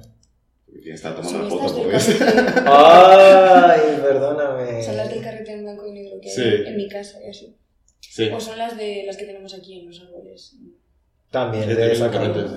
[0.82, 2.26] ¿Quién está tomando la estas foto del por eso?
[2.26, 2.62] carrete.
[2.68, 4.84] Ay, perdóname.
[4.84, 6.42] Son las del carrete en blanco y negro que Sí.
[6.42, 7.56] hay en mi casa y así.
[8.00, 8.30] Sí.
[8.34, 10.56] O son las de las que tenemos aquí en los árboles.
[11.32, 12.56] También Es de esa carrete, sí.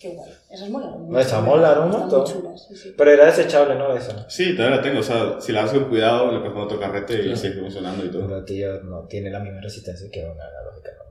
[0.00, 0.32] Qué guay.
[0.50, 1.08] Esas molaron.
[1.10, 2.20] No, esas molaron un montón.
[2.22, 2.94] muy chulas, sí, sí.
[2.96, 3.96] Pero era desechable, ¿no?
[3.96, 4.28] Esa.
[4.28, 5.00] Sí, todavía la tengo.
[5.00, 8.10] O sea, si la haces con cuidado, le poner otro carrete y sigue funcionando y
[8.10, 8.26] todo.
[8.26, 11.03] Pero tío, no tiene la misma resistencia que una analógica normal.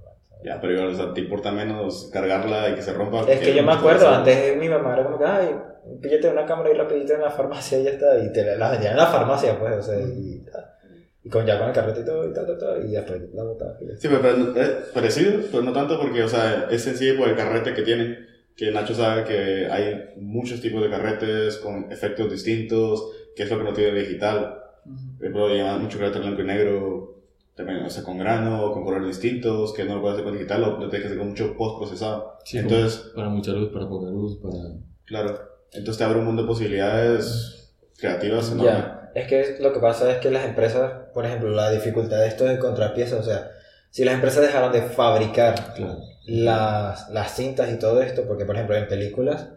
[0.44, 3.22] Ya, pero igual, o sea, te importa menos cargarla y que se rompa.
[3.30, 5.56] Es que yo me acuerdo, antes mi mamá era como que, ay,
[6.02, 8.20] píllate una cámara y rapidito en la farmacia y ya está.
[8.20, 10.44] Y te la, vendían en la farmacia, pues, o sea, y,
[11.24, 13.44] y con ya con el carrete y todo, y tal, tal, tal, y después la
[13.44, 13.78] botaba.
[13.80, 13.96] y ya.
[13.98, 17.36] Sí, pero, pero es parecido, pero no tanto porque, o sea, es sencillo por el
[17.36, 18.34] carrete que tiene.
[18.56, 23.58] Que Nacho sabe que hay muchos tipos de carretes con efectos distintos, que es lo
[23.58, 24.60] que no tiene el digital.
[25.18, 27.13] Por ejemplo, lleva mucho carrete blanco y negro,
[27.56, 30.62] también, o sea, con grano, con colores distintos, que no lo puedes hacer con digital,
[30.62, 32.38] lo, lo tienes que hacer con mucho post procesado.
[32.44, 34.56] Sí, Entonces, para mucha luz, para poca luz, para...
[35.06, 35.40] claro,
[35.72, 38.72] entonces te abre un mundo de posibilidades creativas enorme.
[38.72, 42.28] Ya, es que lo que pasa es que las empresas, por ejemplo, la dificultad de
[42.28, 43.52] esto es encontrar piezas, o sea,
[43.92, 46.00] si las empresas dejaran de fabricar Claro.
[46.26, 49.50] las, las cintas y todo esto, porque por ejemplo en películas,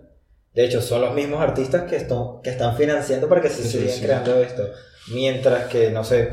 [0.54, 3.78] de hecho son los mismos artistas que, están que están financiando para que se Sí,
[3.78, 4.02] sigan sí.
[4.04, 4.68] creando esto,
[5.12, 6.32] mientras que, no sé,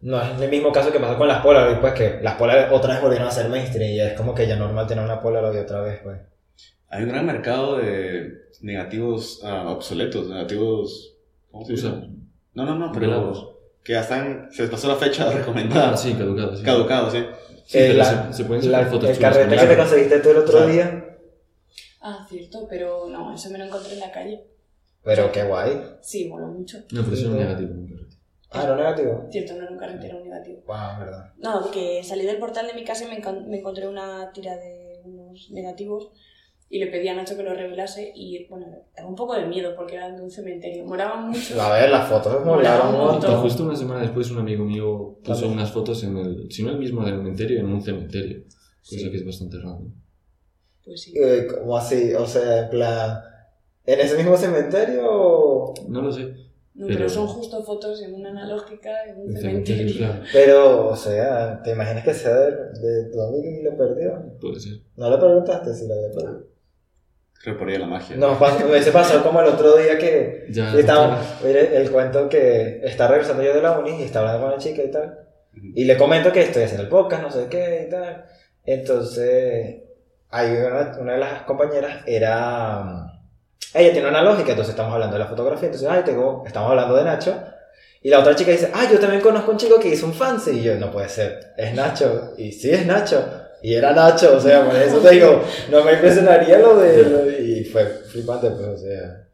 [0.00, 2.94] no es el mismo caso que pasó con las Polaroid, pues que las Polaroid otra
[2.94, 5.80] vez volvieron a ser mainstream y es como que ya normal tener una Polaroid otra
[5.80, 6.18] vez, pues.
[6.90, 11.14] Hay un gran mercado de negativos ah, obsoletos, negativos...
[11.50, 11.86] ¿Cómo se dice?
[11.88, 12.06] Usa.
[12.54, 14.48] No, no, no, pero que ya están...
[14.52, 15.90] Se les pasó la fecha recomendada.
[15.92, 16.56] Ah, sí, caducado.
[16.56, 16.62] Sí.
[16.62, 17.24] Caducado, sí.
[17.66, 20.30] Sí, Eh, la- se, se pueden la- sacar fotos el carrete que te conseguiste tú
[20.30, 21.04] el otro día,
[22.00, 24.44] Ah, cierto, pero no, eso me lo encontré en la calle.
[25.04, 25.82] pero qué guay.
[26.00, 26.78] Sí, mola mucho.
[26.92, 27.74] No, pero eso es negativo.
[28.50, 29.26] Ah, ¿no negativo?
[29.30, 30.62] Cierto, no era un carrete, era un negativo.
[30.66, 31.32] Wow, verdad.
[31.38, 35.00] No, que salí del portal de mi casa y me, me encontré una tira de
[35.04, 36.10] unos negativos
[36.70, 39.74] y le pedí a Nacho que lo revelase y, bueno, daba un poco de miedo
[39.76, 40.84] porque eran de un cementerio.
[40.84, 41.60] Moraban mucho.
[41.60, 43.40] A ver, las fotos molaron un montón.
[43.42, 45.52] Justo una semana después un amigo mío puso También.
[45.52, 48.44] unas fotos en el, si no el mismo del cementerio, en un cementerio.
[48.44, 49.10] Cosa Sí.
[49.10, 49.80] que es bastante raro.
[50.84, 51.12] Pues sí.
[51.16, 52.14] Eh, ¿Cómo así?
[52.14, 53.18] O sea, en plan.
[53.84, 55.74] ¿En ese mismo cementerio o.?
[55.88, 56.34] No lo sé.
[56.78, 59.96] No, pero, pero- son justo fotos en una analógica, en un cementerio.
[59.96, 60.22] claro.
[60.32, 64.22] Pero, o sea, ¿te imaginas que sea de, de tu amigo y lo perdió?
[64.40, 64.74] Puede ser.
[64.96, 66.46] ¿No le preguntaste si lo había perdido?
[67.42, 68.16] Creo que por ahí la magia.
[68.16, 72.80] No, pasó, se pasó como el otro día que Ya, estaba, mire, el cuento que
[72.84, 75.18] está regresando yo de la uni y está hablando con la chica y tal.
[75.74, 78.24] Y le comento que estoy haciendo el podcast, no sé qué y tal.
[78.64, 79.82] Entonces,
[80.30, 83.17] hay una, una de las compañeras era.
[83.74, 85.66] Ella tiene una lógica, entonces estamos hablando de la fotografía.
[85.66, 87.34] Entonces, ay, tengo, estamos hablando de Nacho.
[88.02, 90.52] Y la otra chica dice, ah, yo también conozco un chico que hizo un fancy.
[90.58, 92.32] Y yo, no puede ser, es Nacho.
[92.38, 93.22] Y sí, es Nacho.
[93.62, 97.02] Y era Nacho, o sea, por eso te digo, no me impresionaría lo de.
[97.02, 99.24] lo de- y fue flipante, pues, o sea.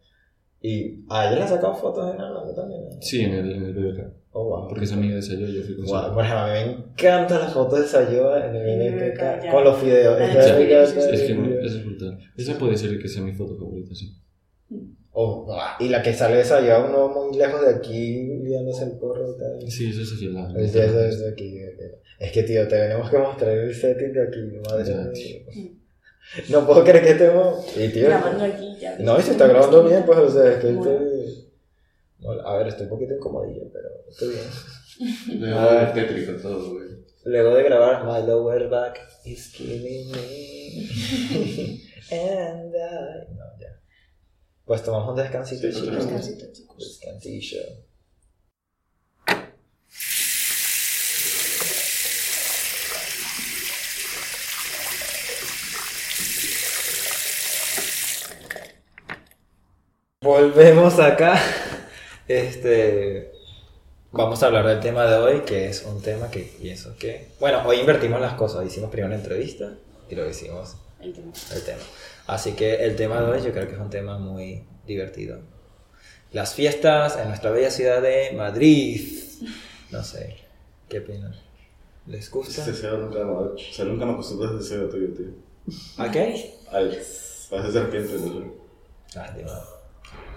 [0.63, 2.85] Y a ella le han sacado fotos en algo también.
[2.89, 3.03] ¿no?
[3.03, 4.01] Sí, en el, en el BBK.
[4.33, 4.69] Oh, wow.
[4.69, 6.15] Porque es amiga de Sayo, yo fui con Sayo.
[6.15, 9.51] por ejemplo, a mí me encantan las fotos de Sayoa en el ya.
[9.53, 10.19] con los videos.
[10.19, 12.19] Ah, Es que es brutal.
[12.37, 14.17] Esa puede ser que sea mi foto favorita, sí.
[15.17, 18.99] Oh, guau, y la que sale de Sayoa, uno muy lejos de aquí, liándose el
[18.99, 19.71] porro y tal.
[19.71, 20.59] Sí, eso es lado.
[20.59, 21.57] Es de, eso es de aquí.
[22.19, 24.97] Es que, tío, tenemos que mostrar el setting de aquí, madre Ya.
[25.05, 25.73] mía.
[26.49, 27.77] No puedo creer que estemos.
[27.77, 28.99] Y, tío, Grabando aquí ya.
[28.99, 31.49] no, y se está grabando bien, pues, o sea, es que estoy.
[32.19, 35.41] Bueno, a ver, estoy un poquito incomodillo, pero estoy bien.
[35.41, 35.93] De A ver.
[35.95, 36.89] tétrico todo, güey.
[37.27, 40.87] Luego de grabar My Lower Back is killing me
[42.11, 43.44] and I...
[44.65, 45.97] Pues tomamos un descansito, Sí, chicos.
[45.97, 46.79] Descansito, chicos.
[46.79, 47.59] Descansillo.
[60.23, 61.39] Volvemos acá.
[62.27, 63.33] Este.
[64.13, 67.29] Vamos a hablar del tema de hoy, que es un tema que pienso que.
[67.39, 68.65] Bueno, hoy invertimos las cosas.
[68.65, 69.75] Hicimos primero una entrevista
[70.09, 71.33] y luego hicimos El tema.
[71.55, 71.83] el tema.
[72.27, 75.39] Así que el tema de hoy yo creo que es un tema muy divertido.
[76.33, 79.09] Las fiestas en nuestra bella ciudad de Madrid.
[79.91, 80.37] No sé,
[80.89, 81.35] ¿qué opinan?
[82.07, 82.63] ¿Les gusta?
[82.63, 85.27] Ese deseo nunca, me- o sea, nunca me acostumbré a ese deseo tuyo, tío.
[85.99, 86.55] ¿A qué?
[86.71, 86.99] Al,
[87.51, 89.19] parece serpiente, no sé.
[89.19, 89.53] Ah, Dios.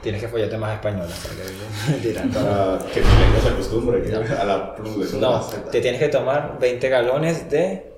[0.01, 1.09] Tienes que follarte más española.
[1.23, 2.33] porque- Mentira, no.
[2.33, 6.57] Para que mi lengua se acostumbre que a la pluma No, te tienes que tomar
[6.59, 7.91] 20 galones de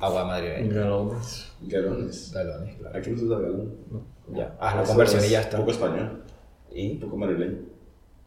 [0.00, 0.72] agua madrileña.
[0.80, 1.51] Galones.
[1.66, 2.32] Galones.
[2.32, 2.98] Galones, claro.
[2.98, 3.74] Aquí no se usa galón.
[4.32, 5.56] Ya, haz la Eso conversión es y ya está.
[5.56, 6.22] Un poco español,
[6.72, 6.92] ¿Y?
[6.92, 7.58] un poco madrileño.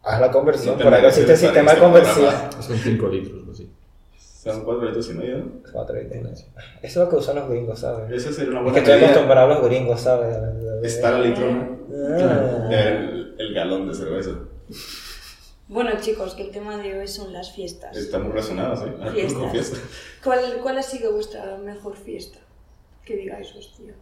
[0.03, 2.29] Haz la conversión, por algo existe el sistema de este conversión.
[2.29, 2.61] programa.
[2.61, 3.71] Son 5 litros o así.
[4.17, 5.37] Son cuatro litros y medio.
[5.39, 5.51] ¿no?
[5.73, 6.27] Cuatro y medio.
[6.29, 6.45] Eso
[6.83, 8.11] es lo que usan los gringos, ¿sabes?
[8.11, 10.37] Esa sería una Es buena que estoy acostumbrado a los gringos, ¿sabes?
[10.83, 11.69] Está la litrona.
[11.91, 12.69] Ah.
[12.71, 14.31] El, el galón de cerveza.
[15.67, 17.97] Bueno, chicos, que el tema de hoy son las fiestas.
[17.97, 18.91] Está muy relacionado, sí.
[18.91, 19.51] Con Fiestas.
[19.51, 19.77] fiesta.
[20.23, 22.37] ¿Cuál, ¿Cuál ha sido vuestra mejor fiesta?
[23.05, 23.93] Que digáis, hostia,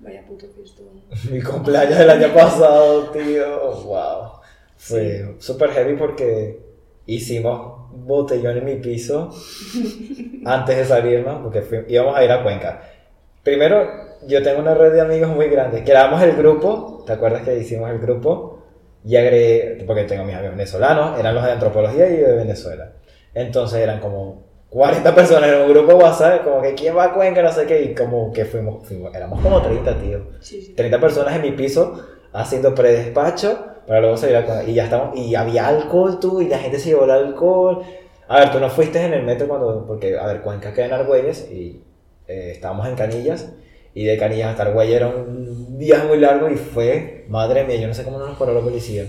[0.00, 0.82] vaya puto fiesta.
[1.30, 3.72] Mi cumpleaños del año pasado, tío.
[3.84, 4.40] Wow.
[4.76, 6.58] Fue súper heavy porque
[7.06, 9.30] hicimos botellón en mi piso
[10.44, 12.82] antes de salirnos, porque fui- íbamos a ir a Cuenca.
[13.42, 13.88] Primero,
[14.26, 15.82] yo tengo una red de amigos muy grande.
[15.84, 18.62] Creamos el grupo, ¿te acuerdas que hicimos el grupo?
[19.04, 22.92] Y agregué, porque tengo mis amigos venezolanos, eran los de antropología y de Venezuela.
[23.34, 27.42] Entonces eran como 40 personas en un grupo WhatsApp, como que quién va a Cuenca,
[27.42, 30.20] no sé qué, y como que fuimos, fuimos éramos como 30, tío.
[30.40, 30.74] Sí, sí.
[30.74, 32.00] 30 personas en mi piso
[32.32, 34.68] haciendo predespacho para luego salir a comer.
[34.68, 37.82] Y ya estamos, y había alcohol tú, y la gente se llevó el alcohol.
[38.28, 40.92] A ver, tú no fuiste en el metro cuando, porque, a ver, Cuenca queda en
[40.92, 41.82] Argüelles y
[42.28, 43.52] eh, estábamos en Canillas.
[43.92, 47.88] Y de Canillas hasta Argüelles era un día muy largo y fue, madre mía, yo
[47.88, 49.04] no sé cómo no nos paró la policía.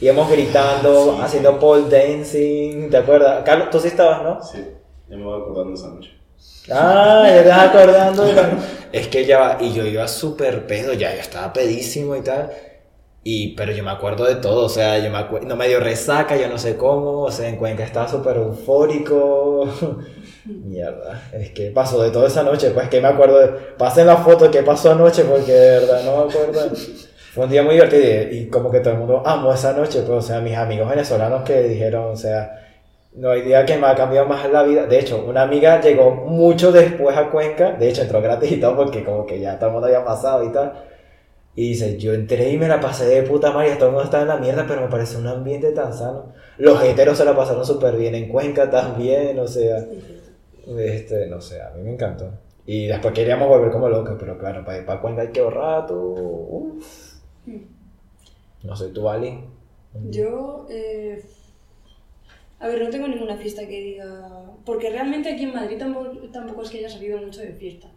[0.00, 3.42] Íbamos gritando, haciendo pole dancing, ¿te acuerdas?
[3.44, 4.42] Carlos, tú sí estabas, ¿no?
[4.42, 4.64] Sí,
[5.12, 6.10] ya me voy acordando esa noche.
[6.70, 8.24] Ah, ya te estás acordando.
[8.92, 12.50] Es que ya va, y yo iba súper pedo, ya yo estaba pedísimo y tal.
[13.24, 15.80] Y, pero yo me acuerdo de todo, o sea, yo me acuerdo, no me dio
[15.80, 19.66] resaca, yo no sé cómo, o sea, en Cuenca estaba súper eufórico.
[20.44, 24.16] Mierda, es que pasó de toda esa noche, pues que me acuerdo de, pasen la
[24.16, 26.74] foto qué pasó anoche, porque de verdad no me acuerdo.
[27.34, 30.02] Fue un día muy divertido y, y como que todo el mundo amó esa noche,
[30.02, 32.61] pues, o sea, mis amigos venezolanos que dijeron, o sea,
[33.14, 34.86] no hay día que me ha cambiado más la vida.
[34.86, 37.72] De hecho, una amiga llegó mucho después a Cuenca.
[37.72, 40.44] De hecho, entró gratis y todo porque como que ya todo el mundo había pasado
[40.44, 40.72] y tal.
[41.54, 43.76] Y dice, yo entré y me la pasé de puta madre.
[43.76, 46.32] Todo el mundo estaba en la mierda, pero me parece un ambiente tan sano.
[46.56, 49.84] Los heteros se la pasaron súper bien en Cuenca también, o sea,
[50.78, 52.30] este, no sé, a mí me encantó.
[52.64, 55.86] Y después queríamos volver como locos, pero claro, para ir para Cuenca hay que ahorrar,
[55.86, 55.96] tú.
[55.96, 57.12] uf.
[58.62, 59.44] No sé, tú, Ali.
[60.08, 61.22] Yo, eh,
[62.62, 64.54] a ver, no tengo ninguna fiesta que diga...
[64.64, 67.90] Porque realmente aquí en Madrid tampoco, tampoco es que haya salido mucho de fiesta.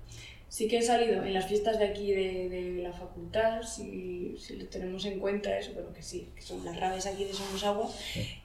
[0.49, 4.55] Sí que he salido en las fiestas de aquí de, de la facultad, si, si
[4.55, 7.63] lo tenemos en cuenta eso, pero que sí, que son las raves aquí de Somos
[7.63, 7.87] Agua.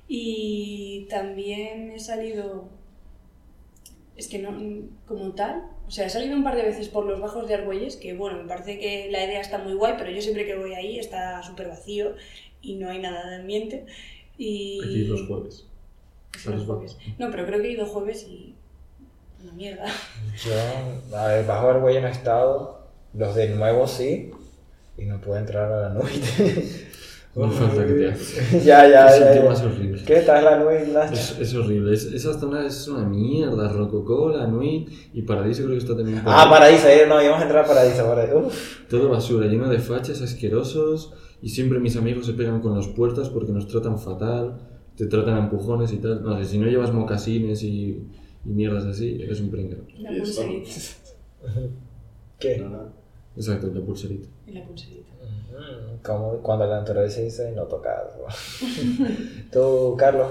[0.09, 2.69] Y también he salido,
[4.17, 4.55] es que no,
[5.07, 7.97] como tal, o sea, he salido un par de veces por los bajos de Argüelles,
[7.97, 10.75] que bueno, me parece que la idea está muy guay, pero yo siempre que voy
[10.75, 12.15] ahí está súper vacío
[12.61, 13.87] y no hay nada de ambiente.
[14.37, 14.81] Y...
[14.85, 15.70] Aquí los jueves.
[16.39, 16.97] Sí, los jueves.
[17.19, 18.55] No, pero creo que he ido jueves y...
[19.43, 19.87] Una mierda.
[20.45, 22.81] Yo, a ver, bajo Argüelles no he estado.
[23.15, 24.31] Los de nuevo sí.
[24.99, 26.87] Y no puedo entrar a la noche.
[27.33, 28.35] No falta que te hagas.
[28.65, 29.29] ya, ya, Es ya.
[29.31, 29.41] el ya.
[29.41, 30.03] tema es horrible.
[30.05, 31.13] ¿Qué tal la Nuit, Nacho?
[31.15, 31.95] Es, es horrible.
[31.95, 33.73] Es- esa zona es una mierda.
[33.73, 36.25] Rococó, la Nuit y Paradiso creo que está también.
[36.25, 36.51] por Ah, ahí.
[36.51, 38.05] Paraíso, eh, no, íbamos a entrar a Paraíso.
[38.05, 38.39] Paraíso.
[38.39, 38.81] Uf.
[38.91, 41.13] Todo basura, lleno de fachas asquerosos.
[41.41, 44.59] Y siempre mis amigos se pegan con los puertas porque nos tratan fatal.
[45.01, 46.23] Te tratan a empujones y tal.
[46.23, 48.07] No sé, si no llevas mocasines y,
[48.45, 49.81] y mierdas así, eres un pringao.
[49.99, 50.71] La pulserita.
[52.39, 52.59] ¿Qué?
[52.59, 52.93] No, no.
[53.35, 54.29] Exacto, la pulserita.
[54.47, 55.11] Y la pulserita.
[55.23, 58.15] Mm, Como cuando la naturaleza dice no tocar.
[59.51, 60.29] Tú, Carlos,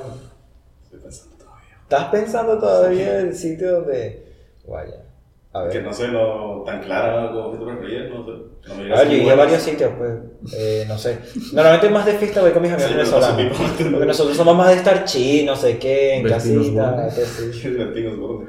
[0.83, 1.75] Estoy pensando todavía.
[1.81, 4.23] ¿estás pensando todavía el sitio donde.
[4.67, 5.03] Vaya.
[5.51, 5.83] A Que ver.
[5.87, 8.31] no sé, no tan clara como fiesta preferida, no sé.
[8.67, 10.11] No me A ver, a varios sitios, pues.
[10.55, 11.17] Eh, no sé.
[11.53, 13.37] Normalmente más de fiesta voy con mis amigos Sí, venezolanos.
[13.37, 13.49] mi
[13.91, 17.61] Porque nosotros somos más de estar chill, no sé qué, en casita, que sí.
[17.61, 18.39] Qué.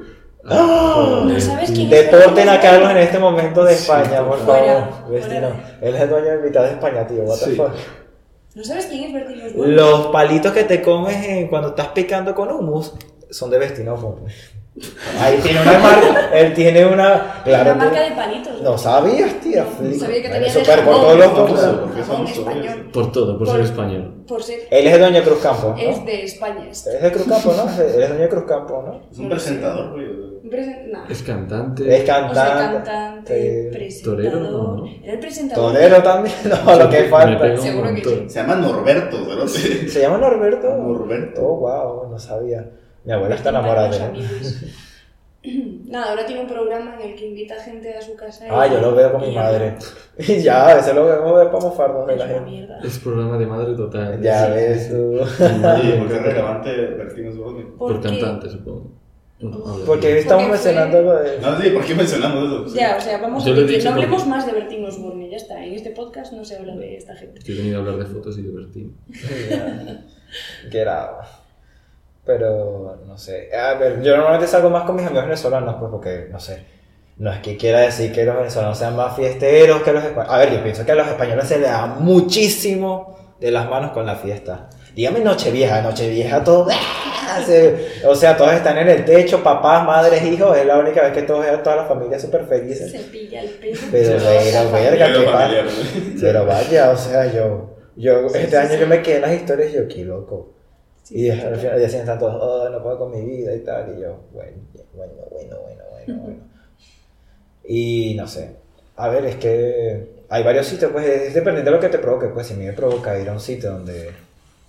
[0.45, 1.23] ¡Ah!
[1.25, 2.59] ¿No sabes quién es Deporten a?
[2.59, 5.11] Carlos en este momento de España, por Fuera, favor.
[5.11, 5.49] Vecino.
[5.81, 7.23] Él es el dueño de mitad de España, tío.
[7.23, 7.55] What the Sí.
[7.55, 7.71] fuck.
[8.55, 9.73] ¿No sabes quién es Osborne?
[9.75, 12.93] Los palitos que te comes en- cuando estás picando con hummus
[13.29, 13.95] son de Vestino.
[15.19, 16.29] Ahí tiene una marca.
[16.33, 17.41] Él tiene una.
[17.43, 17.73] Claro.
[17.73, 18.61] Una marca de palitos.
[18.61, 19.65] No sabías, tía.
[19.81, 21.27] No, sabía que tenía de súper por todos los.
[21.27, 22.91] ¿Por.
[22.91, 24.23] Por todo, por, ser Por- español.
[24.27, 24.59] Por ser...
[24.71, 25.69] Él es el dueño de Cruz Campo.
[25.69, 25.77] ¿no?
[25.77, 26.67] Es de España.
[26.69, 27.63] Es Es de Cruz Campo, ¿no?
[27.83, 29.01] Él es dueño de Cruz Campo, ¿no?
[29.11, 29.95] Es un presentador,
[30.43, 31.05] presen- nah.
[31.09, 31.95] Es cantante.
[31.95, 32.83] Es O sea, cantante.
[32.91, 33.77] cantante, sí.
[33.77, 34.17] presentador.
[34.17, 34.85] Torero, ¿no, no?
[35.03, 35.73] Era el presentador.
[35.73, 36.35] Torero también.
[36.65, 37.57] No, lo que falta.
[37.57, 38.29] Seguro que montón.
[38.29, 39.47] Se llama Norberto, ¿verdad?
[39.47, 39.89] Sí.
[39.89, 40.69] ¿Se llama Norberto?
[40.77, 41.41] Norberto.
[41.41, 42.69] Oh, wow, no sabía.
[43.05, 44.27] Mi abuela está enamorada de él.
[45.89, 48.45] Nada, ahora tiene un programa en el que invita gente a su casa.
[48.51, 49.75] Ah, y- yo lo veo con mi madre.
[50.19, 52.51] Y ya, a veces lo vemos para mofarnos de Es la una gente.
[52.51, 52.79] mierda.
[52.83, 54.21] Es programa de madre total.
[54.21, 54.51] Ya Sí.
[54.53, 55.17] ves tú.
[55.97, 57.63] ¿por qué es relevante Bertín Osborne?
[57.77, 58.91] Por Porque- cantante, supongo.
[59.41, 59.85] habla.
[59.87, 61.39] Porque estamos Porque fue- mencionando lo de...
[61.39, 62.75] No, sí, ¿por qué mencionamos eso?
[62.77, 65.37] Ya, o sea, vamos Yo a decir, no hablemos porque- más de Bertín Osborne, ya
[65.37, 65.65] está.
[65.65, 67.41] En este podcast no se habla de esta gente.
[67.43, 68.95] Yo he venido a hablar de fotos y de Bertín.
[70.69, 71.25] Get out.
[72.25, 73.49] Pero, no sé.
[73.55, 76.63] A ver, yo normalmente salgo más con mis amigos venezolanos, pues, porque, no sé.
[77.17, 80.31] No es que quiera decir que los venezolanos sean más fiesteros que los españoles.
[80.33, 83.91] A ver, yo pienso que a los españoles se les da muchísimo de las manos
[83.91, 84.69] con la fiesta.
[84.95, 86.67] Dígame Nochevieja, Nochevieja, todo.
[86.71, 87.41] ¡ah!
[87.45, 90.57] Se- o sea, todos están en el techo, papás, madres, hijos.
[90.57, 92.91] Es la única vez que todos toda la familia súper felices.
[92.91, 93.79] Se pilla el pelo.
[93.91, 95.63] Pero, verga, ¿qué.
[96.19, 98.79] Pero vaya, o sea, yo, yo Sí, este sí, año sí.
[98.79, 100.53] yo me quedé en las historias y yo, qué loco.
[101.11, 103.95] Sí, y al final están todos, oh, no puedo con mi vida y tal.
[103.97, 104.57] Y yo, bueno,
[104.93, 106.39] bueno, bueno, bueno, bueno, bueno.
[107.63, 108.55] Y no sé.
[108.95, 112.27] A ver, es que hay varios sitios, pues es dependiendo de lo que te provoque.
[112.27, 114.11] Pues si a mí me provoca ir a un sitio donde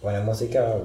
[0.01, 0.77] ponen música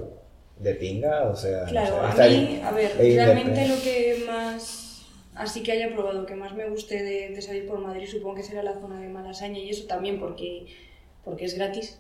[0.60, 1.64] de pinga, o sea.
[1.64, 6.26] no Claro, sé, a mí, a ver, realmente lo que más, así que haya probado,
[6.26, 9.08] que más me guste de, de salir por Madrid, supongo que será la zona de
[9.08, 10.66] Malasaña y eso también porque,
[11.24, 12.00] porque es gratis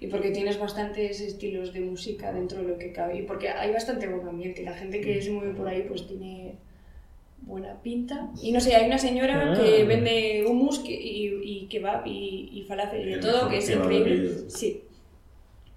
[0.00, 3.72] y porque tienes bastantes estilos de música dentro de lo que cabe y porque hay
[3.72, 4.62] bastante buen ambiente.
[4.62, 6.54] La gente que se mueve por ahí pues tiene
[7.42, 8.30] buena pinta.
[8.42, 9.88] Y no sé, hay una señora que Mm.
[9.88, 14.30] vende hummus que, y, y kebab y, y falafel y de todo, que es increíble.
[14.48, 14.82] Sí.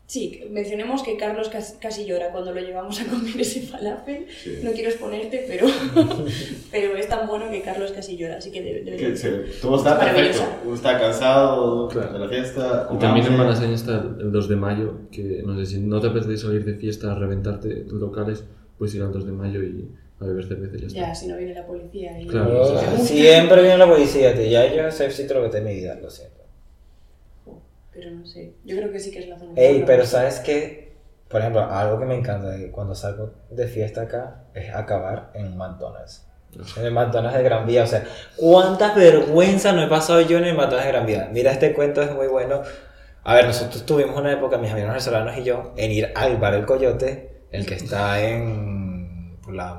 [0.10, 4.26] Sí, mencionemos que Carlos cas- casi llora cuando lo llevamos a comer ese falafel.
[4.44, 4.58] Sí.
[4.64, 5.68] No quiero exponerte, pero,
[6.72, 9.30] pero es tan bueno que Carlos casi llora, así que debe- Que debería se-
[9.62, 10.42] Todo está perfecto.
[10.74, 12.14] Está cansado Claro.
[12.14, 12.90] de la fiesta.
[12.92, 13.38] Y también en.
[13.38, 16.74] Malasaña está el 2 de mayo, que no sé si no te apetece salir de
[16.74, 18.44] fiesta a reventarte tus locales,
[18.80, 21.00] puedes ir al 2 de mayo y a beber cerveza y ya está.
[21.02, 22.26] Ya, si no viene la policía y...
[22.26, 23.18] Claro, sí, sí.
[23.20, 24.46] Siempre viene la policía, tío.
[24.50, 26.39] Ya yo ese sitio lo que te mi vida, lo siento.
[28.00, 29.52] Pero no sé, yo creo que sí que es la zona.
[29.56, 30.06] Ey, pero.
[30.06, 30.98] ¿sabes qué?
[31.30, 35.48] Por ejemplo, algo que me encanta de cuando salgo de fiesta acá es acabar en
[35.48, 36.26] un McDonald's.
[36.78, 38.04] En el McDonald's de Gran Vía, o sea,
[38.36, 41.30] cuántas vergüenzas no he pasado yo en el McDonald's de Gran Vía.
[41.32, 42.62] Mira, este cuento es muy bueno.
[43.24, 46.56] A ver, nosotros tuvimos una época, mis amigos venezolanos y yo, en ir al bar
[46.56, 49.76] El Coyote, el que está en la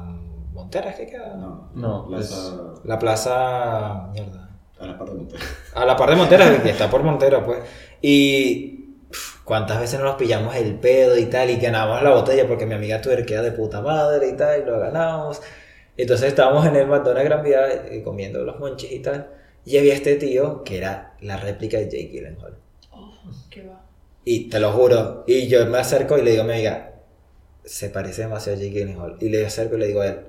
[0.52, 1.34] Montera, ¿es que queda?
[1.36, 4.08] No, No, Plaza- La plaza...
[4.12, 4.48] Mierda.
[4.78, 5.42] a la parte de Montero.
[5.74, 7.58] A la par de Montera, que está por Montero, pues.
[8.02, 8.96] Y
[9.44, 13.00] cuántas veces nos pillamos el pedo y tal, y ganamos la botella porque mi amiga
[13.00, 15.40] tuerquea de puta madre y tal, y lo ganamos.
[15.96, 19.28] Entonces estábamos en el McDonald's Gran Vía eh, comiendo los monchis y tal,
[19.64, 22.56] y había este tío que era la réplica de Jake Gyllenhaal.
[22.92, 23.12] Oh,
[23.50, 23.84] qué va.
[24.24, 26.94] Y te lo juro, y yo me acerco y le digo a mi amiga,
[27.64, 29.16] se parece demasiado a Jake Gyllenhaal.
[29.20, 30.20] Y le acerco y le digo a él,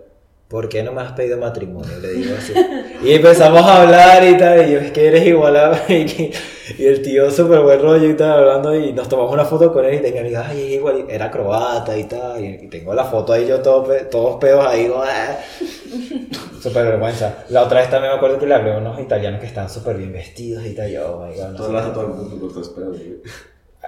[0.52, 1.98] ¿por qué no me has pedido matrimonio?
[2.00, 2.54] Le digo así.
[3.02, 5.82] Y empezamos a hablar y tal, y yo, es que eres igual a...
[5.90, 6.32] Y,
[6.78, 9.86] y el tío súper buen rollo y tal, hablando, y nos tomamos una foto con
[9.86, 13.06] él, y mi amiga, ay, es igual, y era croata y tal, y, tengo la
[13.06, 15.38] foto ahí yo todo, todos pedos ahí, "Ah".
[16.62, 17.44] Súper vergüenza.
[17.50, 19.98] La otra vez también me acuerdo que le hablé a unos italianos que están súper
[19.98, 23.22] bien vestidos y tal, yo, oh my God, no Todo el mundo espera, güey.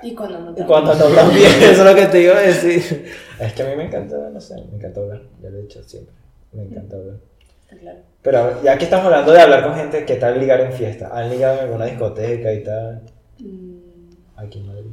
[0.02, 2.42] Y cuando no Y te cuando no también, eso es lo que te iba a
[2.42, 3.06] decir.
[3.40, 5.84] Es que a mí me encanta, no sé, me encanta hablar, ya lo he dicho
[5.84, 6.14] siempre,
[6.54, 7.16] me encanta hablar.
[7.64, 8.00] Está claro.
[8.22, 11.10] Pero ya que estamos hablando de hablar con gente, ¿qué tal ligar en fiesta?
[11.12, 13.02] ¿Han ligado en alguna discoteca y tal?
[13.40, 13.74] Mm,
[14.38, 14.92] Aquí en Madrid.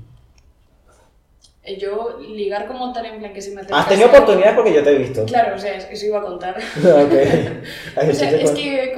[1.62, 4.83] eh, Yo ligar como tal en plan que se me ¿Has tenido oportunidades porque yo
[4.83, 5.25] te he visto?
[5.27, 6.57] Claro, o sea, es- eso iba a contar.
[6.79, 7.12] ok.
[8.11, 8.94] O sea, es que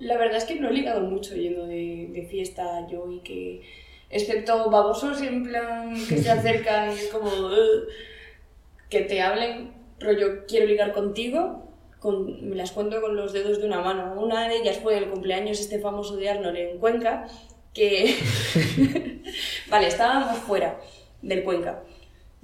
[0.00, 3.62] la verdad es que no he ligado mucho yendo de, de fiesta yo y que,
[4.10, 7.30] excepto babosos en plan que se acercan y es como
[8.90, 11.65] que te hablen, rollo, quiero ligar contigo,
[12.06, 14.14] con, me las cuento con los dedos de una mano.
[14.16, 17.26] Una de ellas fue el cumpleaños este famoso de Arnold en Cuenca,
[17.74, 18.16] que...
[19.68, 20.78] vale, estábamos fuera
[21.20, 21.82] del Cuenca.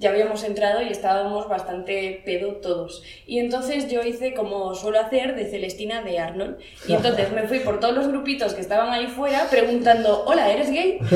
[0.03, 3.03] Ya habíamos entrado y estábamos bastante pedo todos.
[3.25, 6.57] Y entonces yo hice como suelo hacer de Celestina de Arnold.
[6.89, 10.69] Y entonces me fui por todos los grupitos que estaban ahí fuera preguntando, hola, ¿eres
[10.71, 10.99] gay?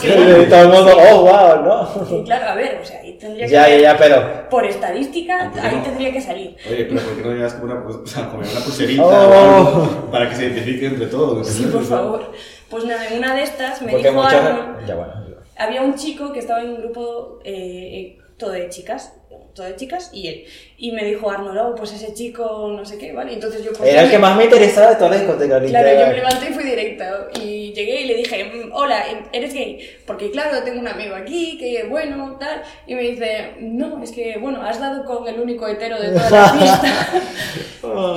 [0.00, 0.10] Sí,
[0.48, 2.16] todo el mundo, oh, wow, ¿no?
[2.20, 3.52] Y claro, a ver, o sea, ahí tendría que...
[3.52, 4.48] Ya, ya, ya, pero...
[4.48, 5.82] Por estadística, ¿Por qué ahí no?
[5.82, 6.56] tendría que salir.
[6.70, 9.08] Oye, pero ¿por qué no llevas como una, o sea, como una pulserita Oh.
[9.08, 11.48] o algo para que se identifique entre todos?
[11.48, 12.30] Sí, por favor.
[12.70, 14.34] Pues nada, en una de estas me Porque dijo muchas...
[14.34, 14.86] Arnold...
[14.86, 15.23] Ya, bueno.
[15.56, 19.12] Había un chico que estaba en un grupo eh, eh, todo de chicas,
[19.54, 20.44] todo de chicas y él.
[20.76, 23.32] Y me dijo Arnold, oh, pues ese chico, no sé qué, ¿vale?
[23.34, 23.72] Entonces yo...
[23.72, 25.60] pues, Era el que más me interesaba de toda la discoteca.
[25.60, 26.08] Claro, yo literal.
[26.08, 29.78] me levanté y fui directa y llegué y le dije, "Mm, hola, ¿eres gay?
[30.06, 32.62] Porque claro, tengo un amigo aquí que bueno, tal.
[32.88, 36.30] Y me dice, no, es que bueno, has dado con el único hetero de toda
[36.30, 37.12] la fiesta.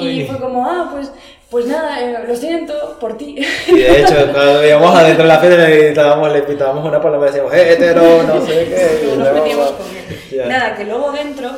[0.01, 1.11] y fue como, ah, pues,
[1.49, 3.35] pues nada, eh, lo siento por ti.
[3.67, 7.25] Y de hecho, cuando íbamos adentro de la fiesta le gritábamos, le pitábamos una paloma
[7.25, 9.15] y decíamos, hetero, no sé qué.
[9.17, 10.47] nos metíamos con él.
[10.49, 11.51] Nada, que luego dentro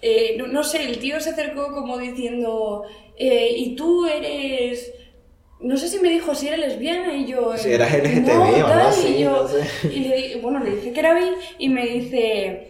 [0.00, 2.84] eh, no, no sé, el tío se acercó como diciendo,
[3.16, 4.92] eh, y tú eres...
[5.60, 7.56] No sé si me dijo si era lesbiana y yo...
[7.56, 9.68] Si eras LGTB no, o no, sí, y yo, no sé.
[9.92, 12.67] y le bueno, le dije que era bi y me dice...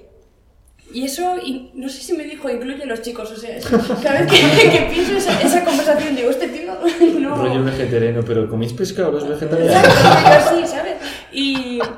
[0.93, 3.67] Y eso, y no sé si me dijo, incluye a los chicos, o sea, es-
[3.67, 6.73] cada vez que, que pienso esa, esa conversación digo, este tío
[7.21, 7.37] no...
[7.37, 9.77] Rollo vegetariano, pero ¿coméis pescado los vegetarianos?
[9.85, 10.95] Exacto, sí, ¿sabes?
[11.31, 11.79] Y,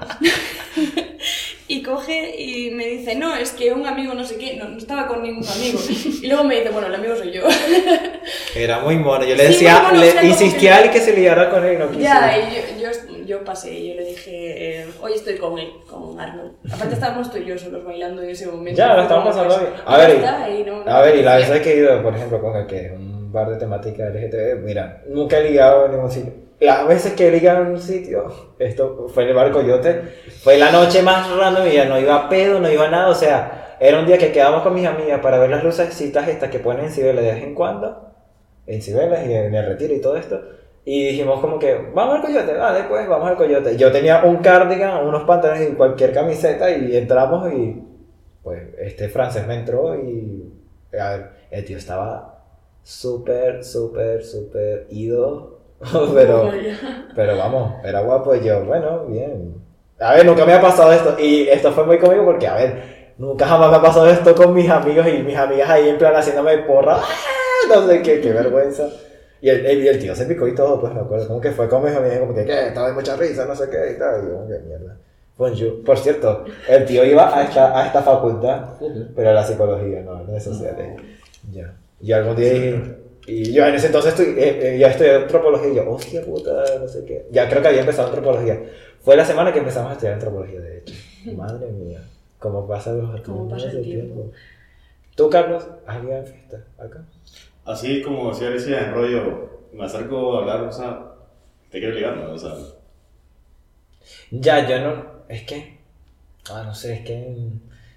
[1.73, 4.77] y coge y me dice, no, es que un amigo no sé qué, no, no
[4.77, 5.79] estaba con ningún amigo.
[6.21, 7.43] Y luego me dice, bueno, el amigo soy yo.
[8.57, 9.25] Era muy mono.
[9.25, 11.79] Yo le Sí, decía, mono, le insistía que- a él que se liara con él
[11.79, 12.01] no quiso.
[12.01, 15.71] ya, y yo, yo, yo pasé y yo le dije, eh, hoy estoy con él,
[15.89, 16.53] con Arnold.
[16.73, 18.77] Aparte estábamos tú y yo solos bailando en ese momento.
[18.77, 19.83] Ya, lo como, pasando pues, bien.
[19.87, 20.07] A ya
[20.49, 22.67] ver, y no- A ver, y la vez que he ido, por ejemplo, con el
[22.67, 26.33] que es un bar de temática LGTB, mira, nunca he ligado en ningún sitio.
[26.61, 30.03] Las veces que he ligado en un sitio, esto fue en el bar Coyote,
[30.43, 33.09] fue la noche más random y ya no iba a pedo, no iba a nada,
[33.09, 36.51] o sea, era un día que quedábamos con mis amigas para ver las lucecitas estas
[36.51, 38.13] que ponen en Cibeles de vez en cuando,
[38.67, 40.39] en Cibeles y en el Retiro y todo esto.
[40.85, 43.77] Y dijimos como que, vamos al Coyote, vale, pues vamos al Coyote.
[43.77, 47.83] Yo tenía un cardigan, unos pantalones y cualquier camiseta y entramos y
[48.43, 50.53] pues este francés me entró y
[50.99, 52.40] a ver, el tío estaba
[52.83, 55.59] súper, súper, súper ido,
[56.15, 57.09] pero, Como ya.
[57.15, 59.55] pero vamos, era guapo y yo, bueno, bien.
[59.99, 63.13] A ver, nunca me ha pasado esto y esto fue muy cómico porque, a ver,
[63.19, 66.15] nunca jamás me ha pasado esto con mis amigos y mis amigas ahí en plan
[66.15, 67.69] haciéndome porra, ¡ah!
[67.69, 68.89] no sé qué, qué vergüenza.
[69.43, 71.69] Y el, el, el tío se picó y todo, pues me acuerdo, como que fue
[71.69, 72.69] con mis amigas, como que, ¿qué?
[72.69, 74.97] Estaba de mucha risa, no sé qué y tal, y yo, qué mierda.
[75.39, 75.83] Bonjour.
[75.85, 78.65] Por cierto, el tío iba a esta, a esta facultad
[79.17, 81.01] pero la psicología, no, no de sociales.
[81.51, 81.73] Ya.
[82.01, 82.97] Y algún día dije,
[83.27, 86.65] y yo en ese entonces estoy, eh, eh, ya estudié antropología y yo, hostia puta,
[86.81, 87.27] no sé qué.
[87.31, 88.61] Ya creo que había empezado antropología.
[89.01, 90.95] Fue la semana que empezamos a estudiar antropología, de hecho.
[91.37, 92.03] Madre mía,
[92.39, 94.33] cómo pasa los Cómo pasa el tiempo.
[95.15, 97.05] ¿Tú, Carlos, has ido en fiesta acá?
[97.65, 101.13] Así como decía Alicia en rollo, me acerco a hablar, o sea,
[101.71, 102.33] te quiero ligar, ¿no?
[102.33, 102.55] O sea,
[104.31, 105.79] Ya, yo no, es que,
[106.51, 107.37] ah, no sé, es que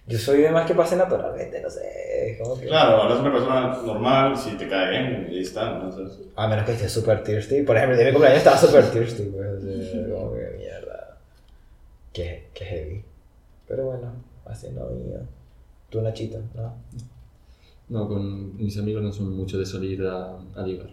[0.06, 2.68] yo soy de más que pase naturalmente, no sé, es como que...
[2.68, 5.92] claro, hablas con una persona normal, si te cae bien, y ahí está, ¿no?
[5.92, 7.62] Sea, A menos que esté súper thirsty.
[7.64, 9.64] Por ejemplo, de mi cumpleaños estaba súper thirsty, pues.
[10.12, 11.18] como que mierda.
[12.12, 13.06] Qué, qué heavy.
[13.68, 14.12] Pero bueno,
[14.46, 15.20] así no mío.
[15.90, 16.74] Tú, Nachito, ¿no?
[17.90, 20.90] No, con mis amigos no son mucho de salir a, a ligar.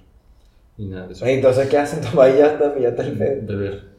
[0.77, 1.27] Ni nada de eso.
[1.27, 2.01] Entonces, ¿qué hacen?
[2.01, 3.47] Toma y ya está, pillaste el pedo.
[3.47, 3.91] Beber.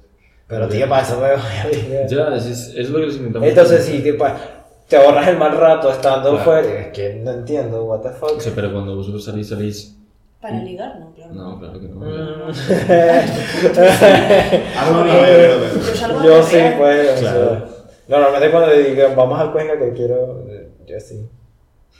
[0.47, 2.07] Pero, tío, para eso me voy a vivir.
[2.07, 3.47] Ya, es, es, es lo que les intentamos.
[3.47, 4.25] Entonces, sí, tipo,
[4.91, 6.45] te ahorras el mal rato estando Claro.
[6.45, 6.79] fuera.
[6.81, 8.39] Es que no entiendo, what the O fuck.
[8.39, 9.97] sea, pero cuando vosotros salís, salís.
[10.41, 11.33] Para ligar, no, claro.
[11.33, 11.99] No, claro que no.
[11.99, 12.51] Mm.
[15.81, 17.17] Yo salgo a Yo sí, pues.
[17.17, 17.49] o Claro.
[17.49, 17.65] sea,
[18.09, 21.25] normalmente cuando le digan vamos al Cuenca que quiero, eh, yo sí.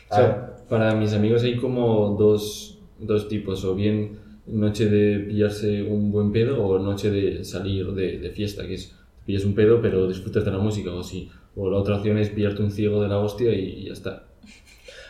[0.10, 5.84] O sea, para mis amigos hay como dos, dos tipos, o bien noche de pillarse
[5.84, 9.80] un buen pedo o noche de salir de, de fiesta, que es pillas un pedo
[9.82, 11.30] pero disfrutas de la música, o sí.
[11.56, 14.24] O la otra opción es pillarte un ciego de la hostia y, ya está.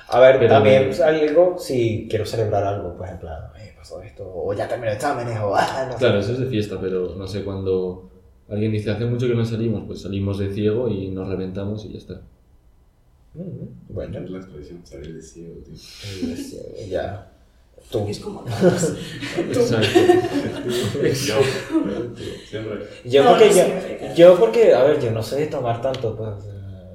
[0.09, 4.01] A ver, Pero- también pues, algo si quiero celebrar algo, pues en plan, "Ay, pasó
[4.01, 5.99] esto, o ya terminé exámenes, o ah, no sé.
[5.99, 8.09] Claro, eso es de fiesta, pero no sé, cuando
[8.49, 11.93] alguien dice hace mucho que no salimos, pues salimos de ciego y nos reventamos y
[11.93, 12.21] ya está.
[13.33, 15.75] Mm, Bueno, la expresión salir de ciego, tío.
[16.89, 17.30] ya.
[17.91, 18.07] Tú.
[18.07, 18.95] Es como todos.
[19.37, 19.99] Exacto.
[21.03, 21.35] Yo,
[22.49, 22.87] siempre.
[23.05, 25.81] Yo No, porque no yo, siempre, yo porque, a ver, yo no sé de tomar
[25.81, 26.93] tanto, pues, sea,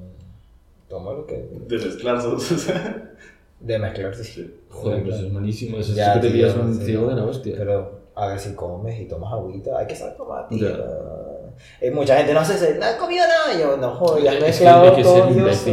[0.89, 3.11] tomo lo que, De sea.
[3.59, 4.23] de mezclar, sí.
[4.23, 4.55] Sí.
[4.69, 5.77] Joder, pues es malísimo.
[5.77, 7.53] Eso Ya, sí que te pillas un ciego de la hostia.
[7.57, 10.67] Pero, a ver, si comes y tomas agüita, hay que saber tomar, tío.
[10.67, 11.87] Ya.
[11.87, 14.41] Y mucha gente no hace, no he comido nada, yo, no, joder, ya has Es
[14.41, 15.65] que mezclado hay que todo, ser Dios,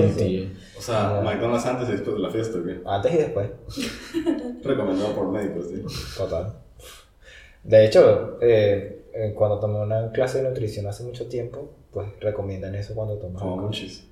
[0.84, 0.92] sí, sí.
[0.92, 1.20] O sea.
[1.22, 2.80] McDonald's antes y después de la fiesta, ¿qué?
[2.84, 3.50] Antes y después.
[4.62, 5.84] Recomendado por médicos, tío.
[6.16, 6.54] Total.
[7.62, 12.74] De hecho, eh, eh, cuando tomé una clase de nutrición hace mucho tiempo, pues recomiendan
[12.74, 14.04] eso cuando tomas Como munchies.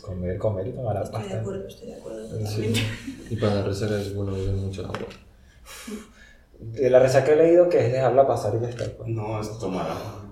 [0.00, 2.46] Comer, comer y tomar Estoy de acuerdo, estoy de acuerdo.
[2.46, 2.72] Sí.
[3.28, 5.08] Y para la resaca es bueno beber mucho agua.
[6.58, 8.84] De la resaca he leído que es dejarla pasar y ya está.
[8.96, 9.08] pues.
[9.08, 10.27] No, es tomar agua.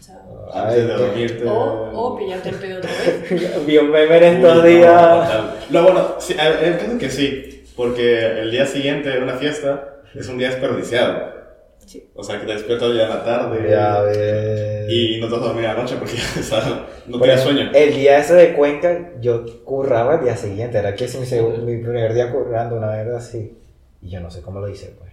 [0.00, 0.50] Chao.
[0.52, 1.44] Ay, Antes de dormirte.
[1.46, 3.66] O, o pillarte el pedo otra vez.
[3.66, 5.30] Vi un meme en estos no, días.
[5.70, 10.00] No, bueno, sí, a ver, entiendo que sí, porque el día siguiente de una fiesta
[10.14, 11.36] es un día desperdiciado.
[11.84, 12.06] Sí.
[12.14, 14.90] O sea, que te despiertas ya en la tarde Ya ves.
[14.90, 16.60] y no te vas a dormir a la noche porque o sea,
[17.06, 17.70] no Bueno, tienes sueño.
[17.74, 20.76] El día ese de Cuenca, yo curraba el día siguiente.
[20.78, 23.56] Era que es mi, seg- mi primer día currando, una verdad así.
[24.02, 25.10] Y yo no sé cómo lo hice, pues.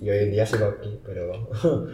[0.00, 1.48] Y hoy en día sigo aquí, pero.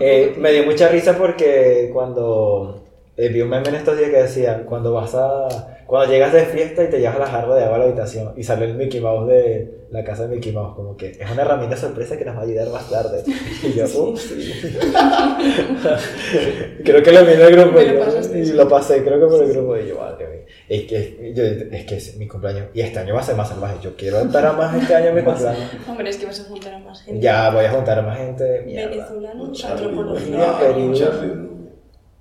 [0.00, 2.83] Eh, me dio mucha risa porque cuando
[3.16, 5.70] Eh, vi un meme en estos días que decía, cuando vas a...
[5.86, 8.42] Cuando llegas de fiesta y te llevas la jarra de agua a la habitación y
[8.42, 11.76] sale el Mickey Mouse de la casa de Mickey Mouse, como que es una herramienta
[11.76, 13.22] sorpresa que nos va a ayudar más tarde.
[13.62, 13.86] Y yo,
[14.16, 14.50] sí.
[16.84, 18.52] creo que lo vi en el grupo y, lo yo- pasaste, y sí.
[18.54, 20.40] lo pasé, creo que por el grupo y yo, madre mía.
[20.68, 23.48] Es que, yo, es que es mi cumpleaños y este año va a ser más
[23.50, 23.76] salvaje.
[23.82, 25.70] Yo quiero estar a más este año en mi cumpleaños.
[25.86, 27.20] Hombre, es que vas a juntar a más gente.
[27.20, 28.64] Ya voy a juntar a más gente.
[29.52, 30.36] Charlie, antropología.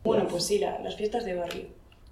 [0.04, 1.66] Bueno, pues sí, la- las fiestas de barrio.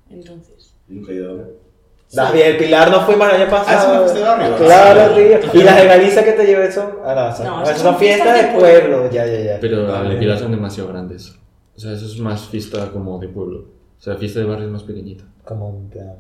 [0.10, 0.74] Entonces.
[0.88, 4.04] Nunca he ido a bien, el Pilar no fuimos el año pasado.
[4.04, 4.66] Ah, es una fiesta de barrio.
[4.66, 5.50] Claro, Sí.
[5.52, 5.62] tío.
[5.62, 6.92] Y las de Galicia que te llevé son.
[7.06, 9.10] Ah, no, son, No, esas son son fiestas de de pueblo.
[9.10, 9.58] Ya, ya, ya.
[9.62, 11.38] Pero las de Pilar son demasiado grandes.
[11.76, 13.60] O sea, eso es más fiesta como de pueblo.
[13.98, 15.24] O sea, fiesta de barrio es más pequeñita.
[15.46, 16.16] Como un plan.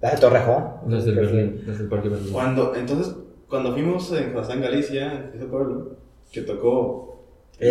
[0.00, 0.64] Las de Torrejón.
[0.88, 2.32] Las del Berlín, las del Parque Berlín.
[2.32, 3.14] Cuando, entonces,
[3.48, 5.96] cuando fuimos en, Galicia, en ese pueblo,
[6.32, 7.13] que tocó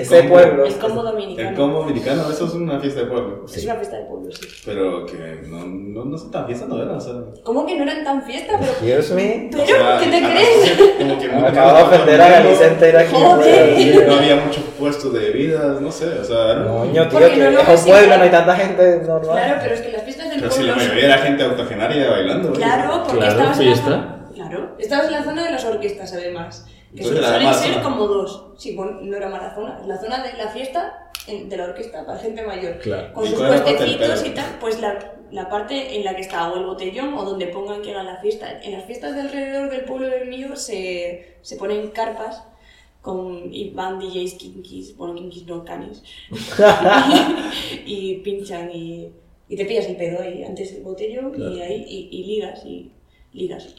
[0.02, 0.66] Ese combo- pueblo.
[0.66, 1.58] El combo El dominicano.
[1.58, 3.46] combo dominicano, eso es una fiesta de pueblo.
[3.52, 4.48] Es una fiesta de pueblo, sí.
[4.66, 7.14] Pero que no, no, no son tan fiesta, no era, o sea.
[7.44, 8.54] ¿Cómo que no eran tan fiesta?
[8.60, 8.72] Pero.
[8.82, 9.34] Dios mío.
[9.52, 10.94] Pero, o sea, ¿qué te crees?
[10.98, 13.14] Como que Me acabo de ofender a Galicia entera aquí.
[13.16, 14.08] Joder.
[14.08, 17.38] No había muchos puestos de bebidas, no sé, o sea, era- Coño, tío, Porque que
[17.50, 19.22] no es un pueblo, no hay tanta gente normal.
[19.22, 20.90] Claro, pero es que las fiestas del Pero si la pueblo.
[20.92, 22.54] mayoría era gente octogenaria bailando.
[22.54, 24.20] Claro, porque Claro, estabas en la fiesta.
[24.34, 26.66] Claro, estabas en la zona de las orquestas, además.
[26.96, 27.84] Que suelen ser zona.
[27.84, 28.46] como dos.
[28.58, 29.82] Sí, bueno, no era mala zona.
[29.88, 32.78] La zona de la fiesta en- de la orquesta para gente mayor.
[32.80, 33.14] Claro.
[33.14, 36.52] Con ¿Y sus la puestecitos y tal, pues la, la parte en la que está
[36.52, 38.62] o el botellón o donde pongan que hagan la fiesta.
[38.62, 42.44] En las fiestas de alrededor del pueblo del mío se, se ponen carpas
[43.02, 46.02] con, y van DJs kinkis, bueno, kinkis no canis,
[47.86, 49.12] y, pinchan y,
[49.50, 52.92] y te pillas el pedo ahí antes del botellón y ahí y, y ligas y
[53.34, 53.76] ligas.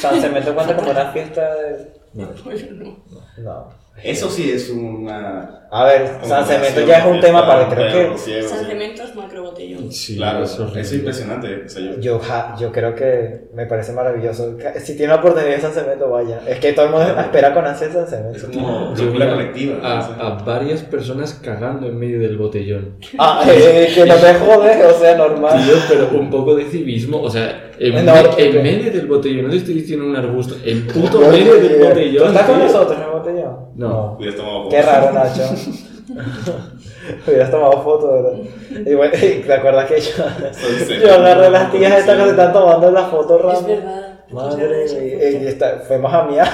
[0.00, 1.99] San Cemento cuenta como una fiesta de.
[2.12, 2.30] Vale.
[2.44, 2.96] Pues no.
[3.38, 3.80] No.
[4.02, 5.66] Eso sí es una.
[5.70, 8.42] A ver, San Cemento ya es un tema para creo que.
[8.42, 9.92] San Cemento es macro botellón.
[9.92, 10.80] Sí, Claro, es horrible.
[10.80, 11.64] es impresionante.
[11.66, 14.56] O sea, yo, Yo, ja- yo creo que me parece maravilloso.
[14.78, 16.40] Si tiene la oportunidad de San Cemento, vaya.
[16.48, 18.48] Es que todo el mundo espera con ansia San es Cemento.
[18.58, 19.74] como Yo vi locura a, colectiva.
[19.76, 19.80] ¿no?
[19.82, 22.96] Sea, a, a varias personas cagando en medio del botellón.
[23.18, 25.62] Ah, eh, que no te jodes, o sea, normal.
[25.62, 27.20] Tío, pero un poco de civismo.
[27.20, 29.44] O sea, en, No, me- porque- en medio del botellón.
[29.46, 30.54] No te estoy diciendo un arbusto.
[30.64, 32.28] En puto medio del ¿Tú botellón.
[32.28, 33.56] estás con nosotros en el botellón?
[33.76, 34.12] No.
[34.18, 34.94] hubieras tomado Qué fotos.
[34.94, 35.42] raro, Nacho.
[37.26, 38.38] Hubieras tomado fotos, ¿verdad?
[38.86, 39.12] Y bueno,
[39.46, 40.12] ¿te acuerdas que yo,
[41.02, 43.66] yo agarré las tías estas que se están tomando las fotos Es raras?
[43.66, 44.06] verdad.
[44.30, 46.48] Madre mía, y está- fuimos a miar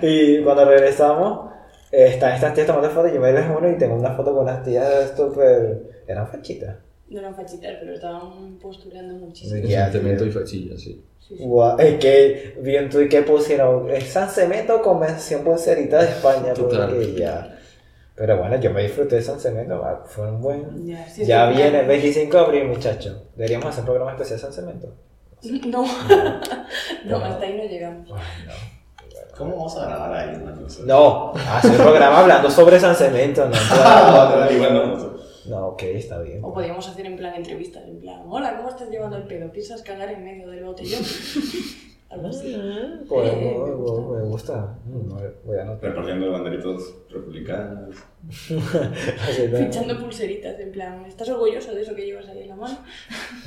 [0.00, 1.50] y cuando regresamos
[1.90, 4.32] eh, están estas tías tomando fotos y yo me les uno y tengo una foto
[4.32, 5.82] con unas tías súper...
[6.06, 6.76] eran fachitas.
[7.12, 9.62] No eran fachitas, pero estaban postureando muchísimo.
[9.66, 11.04] Ya, un cemento y fachilla, sí.
[11.20, 11.44] Sí, sí.
[11.44, 16.54] Guau, es que vi en Twitter que pusieron es San Cemento Convención Pulserita de España.
[16.54, 16.90] Total.
[16.90, 17.58] porque ya.
[18.14, 20.86] Pero bueno, yo me disfruté de San Cemento, va, fue un buen...
[20.86, 21.88] Ya, sí, ya sí, viene, claro.
[21.88, 23.16] 25 de abril, muchachos.
[23.36, 24.94] Deberíamos hacer un programa especial de San Cemento.
[25.66, 25.84] No,
[27.04, 28.08] no, hasta ahí no llegamos.
[28.14, 28.82] Ay, no.
[29.36, 30.44] ¿Cómo vamos a grabar ahí,
[30.84, 33.56] No, hacer un programa hablando sobre San Cemento, no.
[33.70, 35.11] Ah, no, igual no.
[35.46, 36.44] No, ok, está bien.
[36.44, 39.50] O podríamos hacer en plan entrevistas, en plan, hola, ¿cómo estás llevando el pedo?
[39.50, 41.00] ¿Piensas cagar en medio del botellón?
[42.10, 42.54] Algo así.
[43.08, 44.12] Pues, Eh, me, me gusta.
[44.12, 44.78] me gusta.
[44.84, 45.90] Mm, Voy a anotar.
[45.90, 47.88] Repartiendo banderitos republicanas.
[48.50, 52.78] De- Pinchando pulseritas, en plan, ¿estás orgulloso de eso que llevas ahí en la mano?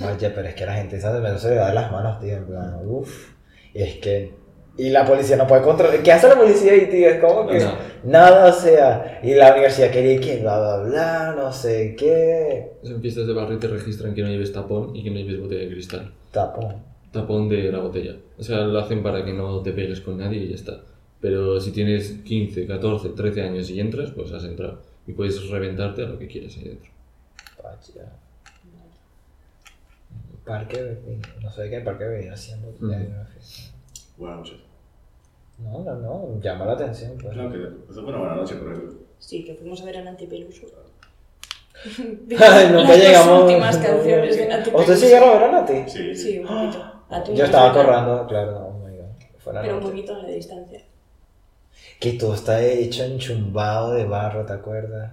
[0.01, 2.35] Oye, pero es que la gente San Cemento se le da las manos, tío.
[2.37, 3.33] En plan, uff.
[3.73, 4.33] Y es que.
[4.77, 6.03] Y la policía no puede controlar.
[6.03, 7.07] ¿Qué hace la policía ahí, tío?
[7.07, 7.59] Es como que.
[7.59, 7.79] Nada.
[8.03, 9.19] Nada, o sea.
[9.23, 12.73] Y la universidad quería que bla, bla, bla, no sé qué.
[12.83, 15.61] En fiestas de barrio te registran que no lleves tapón y que no lleves botella
[15.61, 16.11] de cristal.
[16.31, 16.75] Tapón.
[17.11, 18.17] Tapón de la botella.
[18.37, 20.81] O sea, lo hacen para que no te pegues con nadie y ya está.
[21.21, 24.81] Pero si tienes 15, 14, 13 años y entras, pues has entrado.
[25.07, 26.91] Y puedes reventarte a lo que quieras ahí dentro.
[27.63, 28.11] Vaya.
[30.45, 30.97] Parque,
[31.41, 32.75] no sé qué parque venía haciendo.
[32.79, 33.74] Una fiesta.
[34.17, 34.57] Buenas noches.
[35.57, 37.13] No, no, no, llama la atención.
[37.21, 37.35] Pues.
[37.35, 38.99] No, que eso fue una buena noche, por ejemplo.
[39.19, 40.67] Sí, que fuimos a ver a Nanti Peluso.
[42.39, 43.27] Ay, nunca Las llegamos.
[43.27, 45.89] dos últimas no, canciones de ¿Ustedes llegaron a ver a Nati?
[45.89, 46.91] Sí, Sí, un poquito.
[47.09, 49.61] La tuya Yo estaba corrando, claro, no, oh my God.
[49.61, 50.81] Pero un poquito a la distancia.
[51.99, 55.11] Que todo está hecho enchumbado de barro, ¿te acuerdas?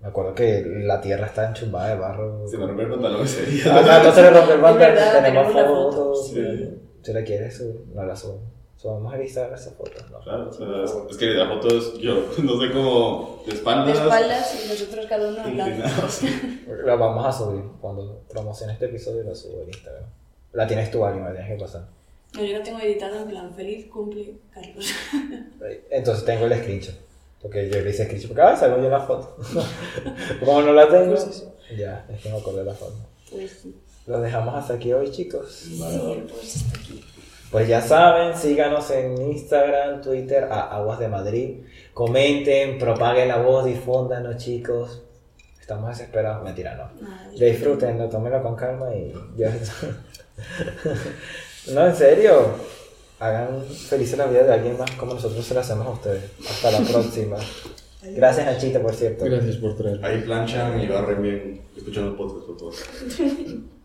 [0.00, 2.46] Me acuerdo que la tierra está enchumbada de barro.
[2.46, 3.64] Se me rompió el pantalón ese día.
[3.66, 5.66] Ah, no, no se le rompe el pantalón, tenemos fotos.
[5.66, 6.68] foto, sí.
[7.02, 8.40] Si la quieres subir, no la subo.
[8.76, 10.20] Subamos a Instagram esa foto, no.
[10.20, 13.58] Claro, o sea, es- es que la foto es yo, no sé cómo, de De
[13.58, 13.98] espaldas.
[13.98, 15.84] espaldas y nosotros cada uno hablando.
[16.84, 17.62] La vamos a subir.
[17.80, 20.04] Cuando promocione este episodio la subo en Instagram.
[20.54, 21.86] La tienes tú, alguien, me la tienes que pasar.
[22.34, 24.86] No, yo la tengo editada en plan, feliz cumple, Carlos.
[25.90, 26.94] Entonces tengo el screenshot.
[27.42, 29.36] Porque yo le hice screenshot porque, ah, salgo yo la foto.
[30.40, 31.54] Como no la tengo, Pues eso.
[31.76, 32.94] ya, es que me acordé la foto.
[33.30, 33.74] Pues sí.
[34.10, 35.52] Lo dejamos hasta aquí hoy, chicos.
[35.52, 35.80] Sí,
[36.28, 37.04] pues hasta aquí.
[37.52, 41.58] Pues ya saben, síganos en Instagram, Twitter, a Aguas de Madrid.
[41.94, 45.02] Comenten, propaguen la voz, difúndanos, chicos.
[45.60, 46.42] Estamos desesperados.
[46.42, 47.08] Mentira, no.
[47.08, 49.56] Nada, Disfrútenlo, tómenlo con calma y ya
[51.72, 52.46] No, en serio.
[53.20, 56.24] Hagan feliz la vida de alguien más como nosotros se la hacemos a ustedes.
[56.50, 57.36] Hasta la próxima.
[58.02, 59.24] Gracias, Nachita, por cierto.
[59.24, 60.04] Gracias por traer.
[60.04, 62.74] Ahí planchan y barren bien escuchando podcast, por favor.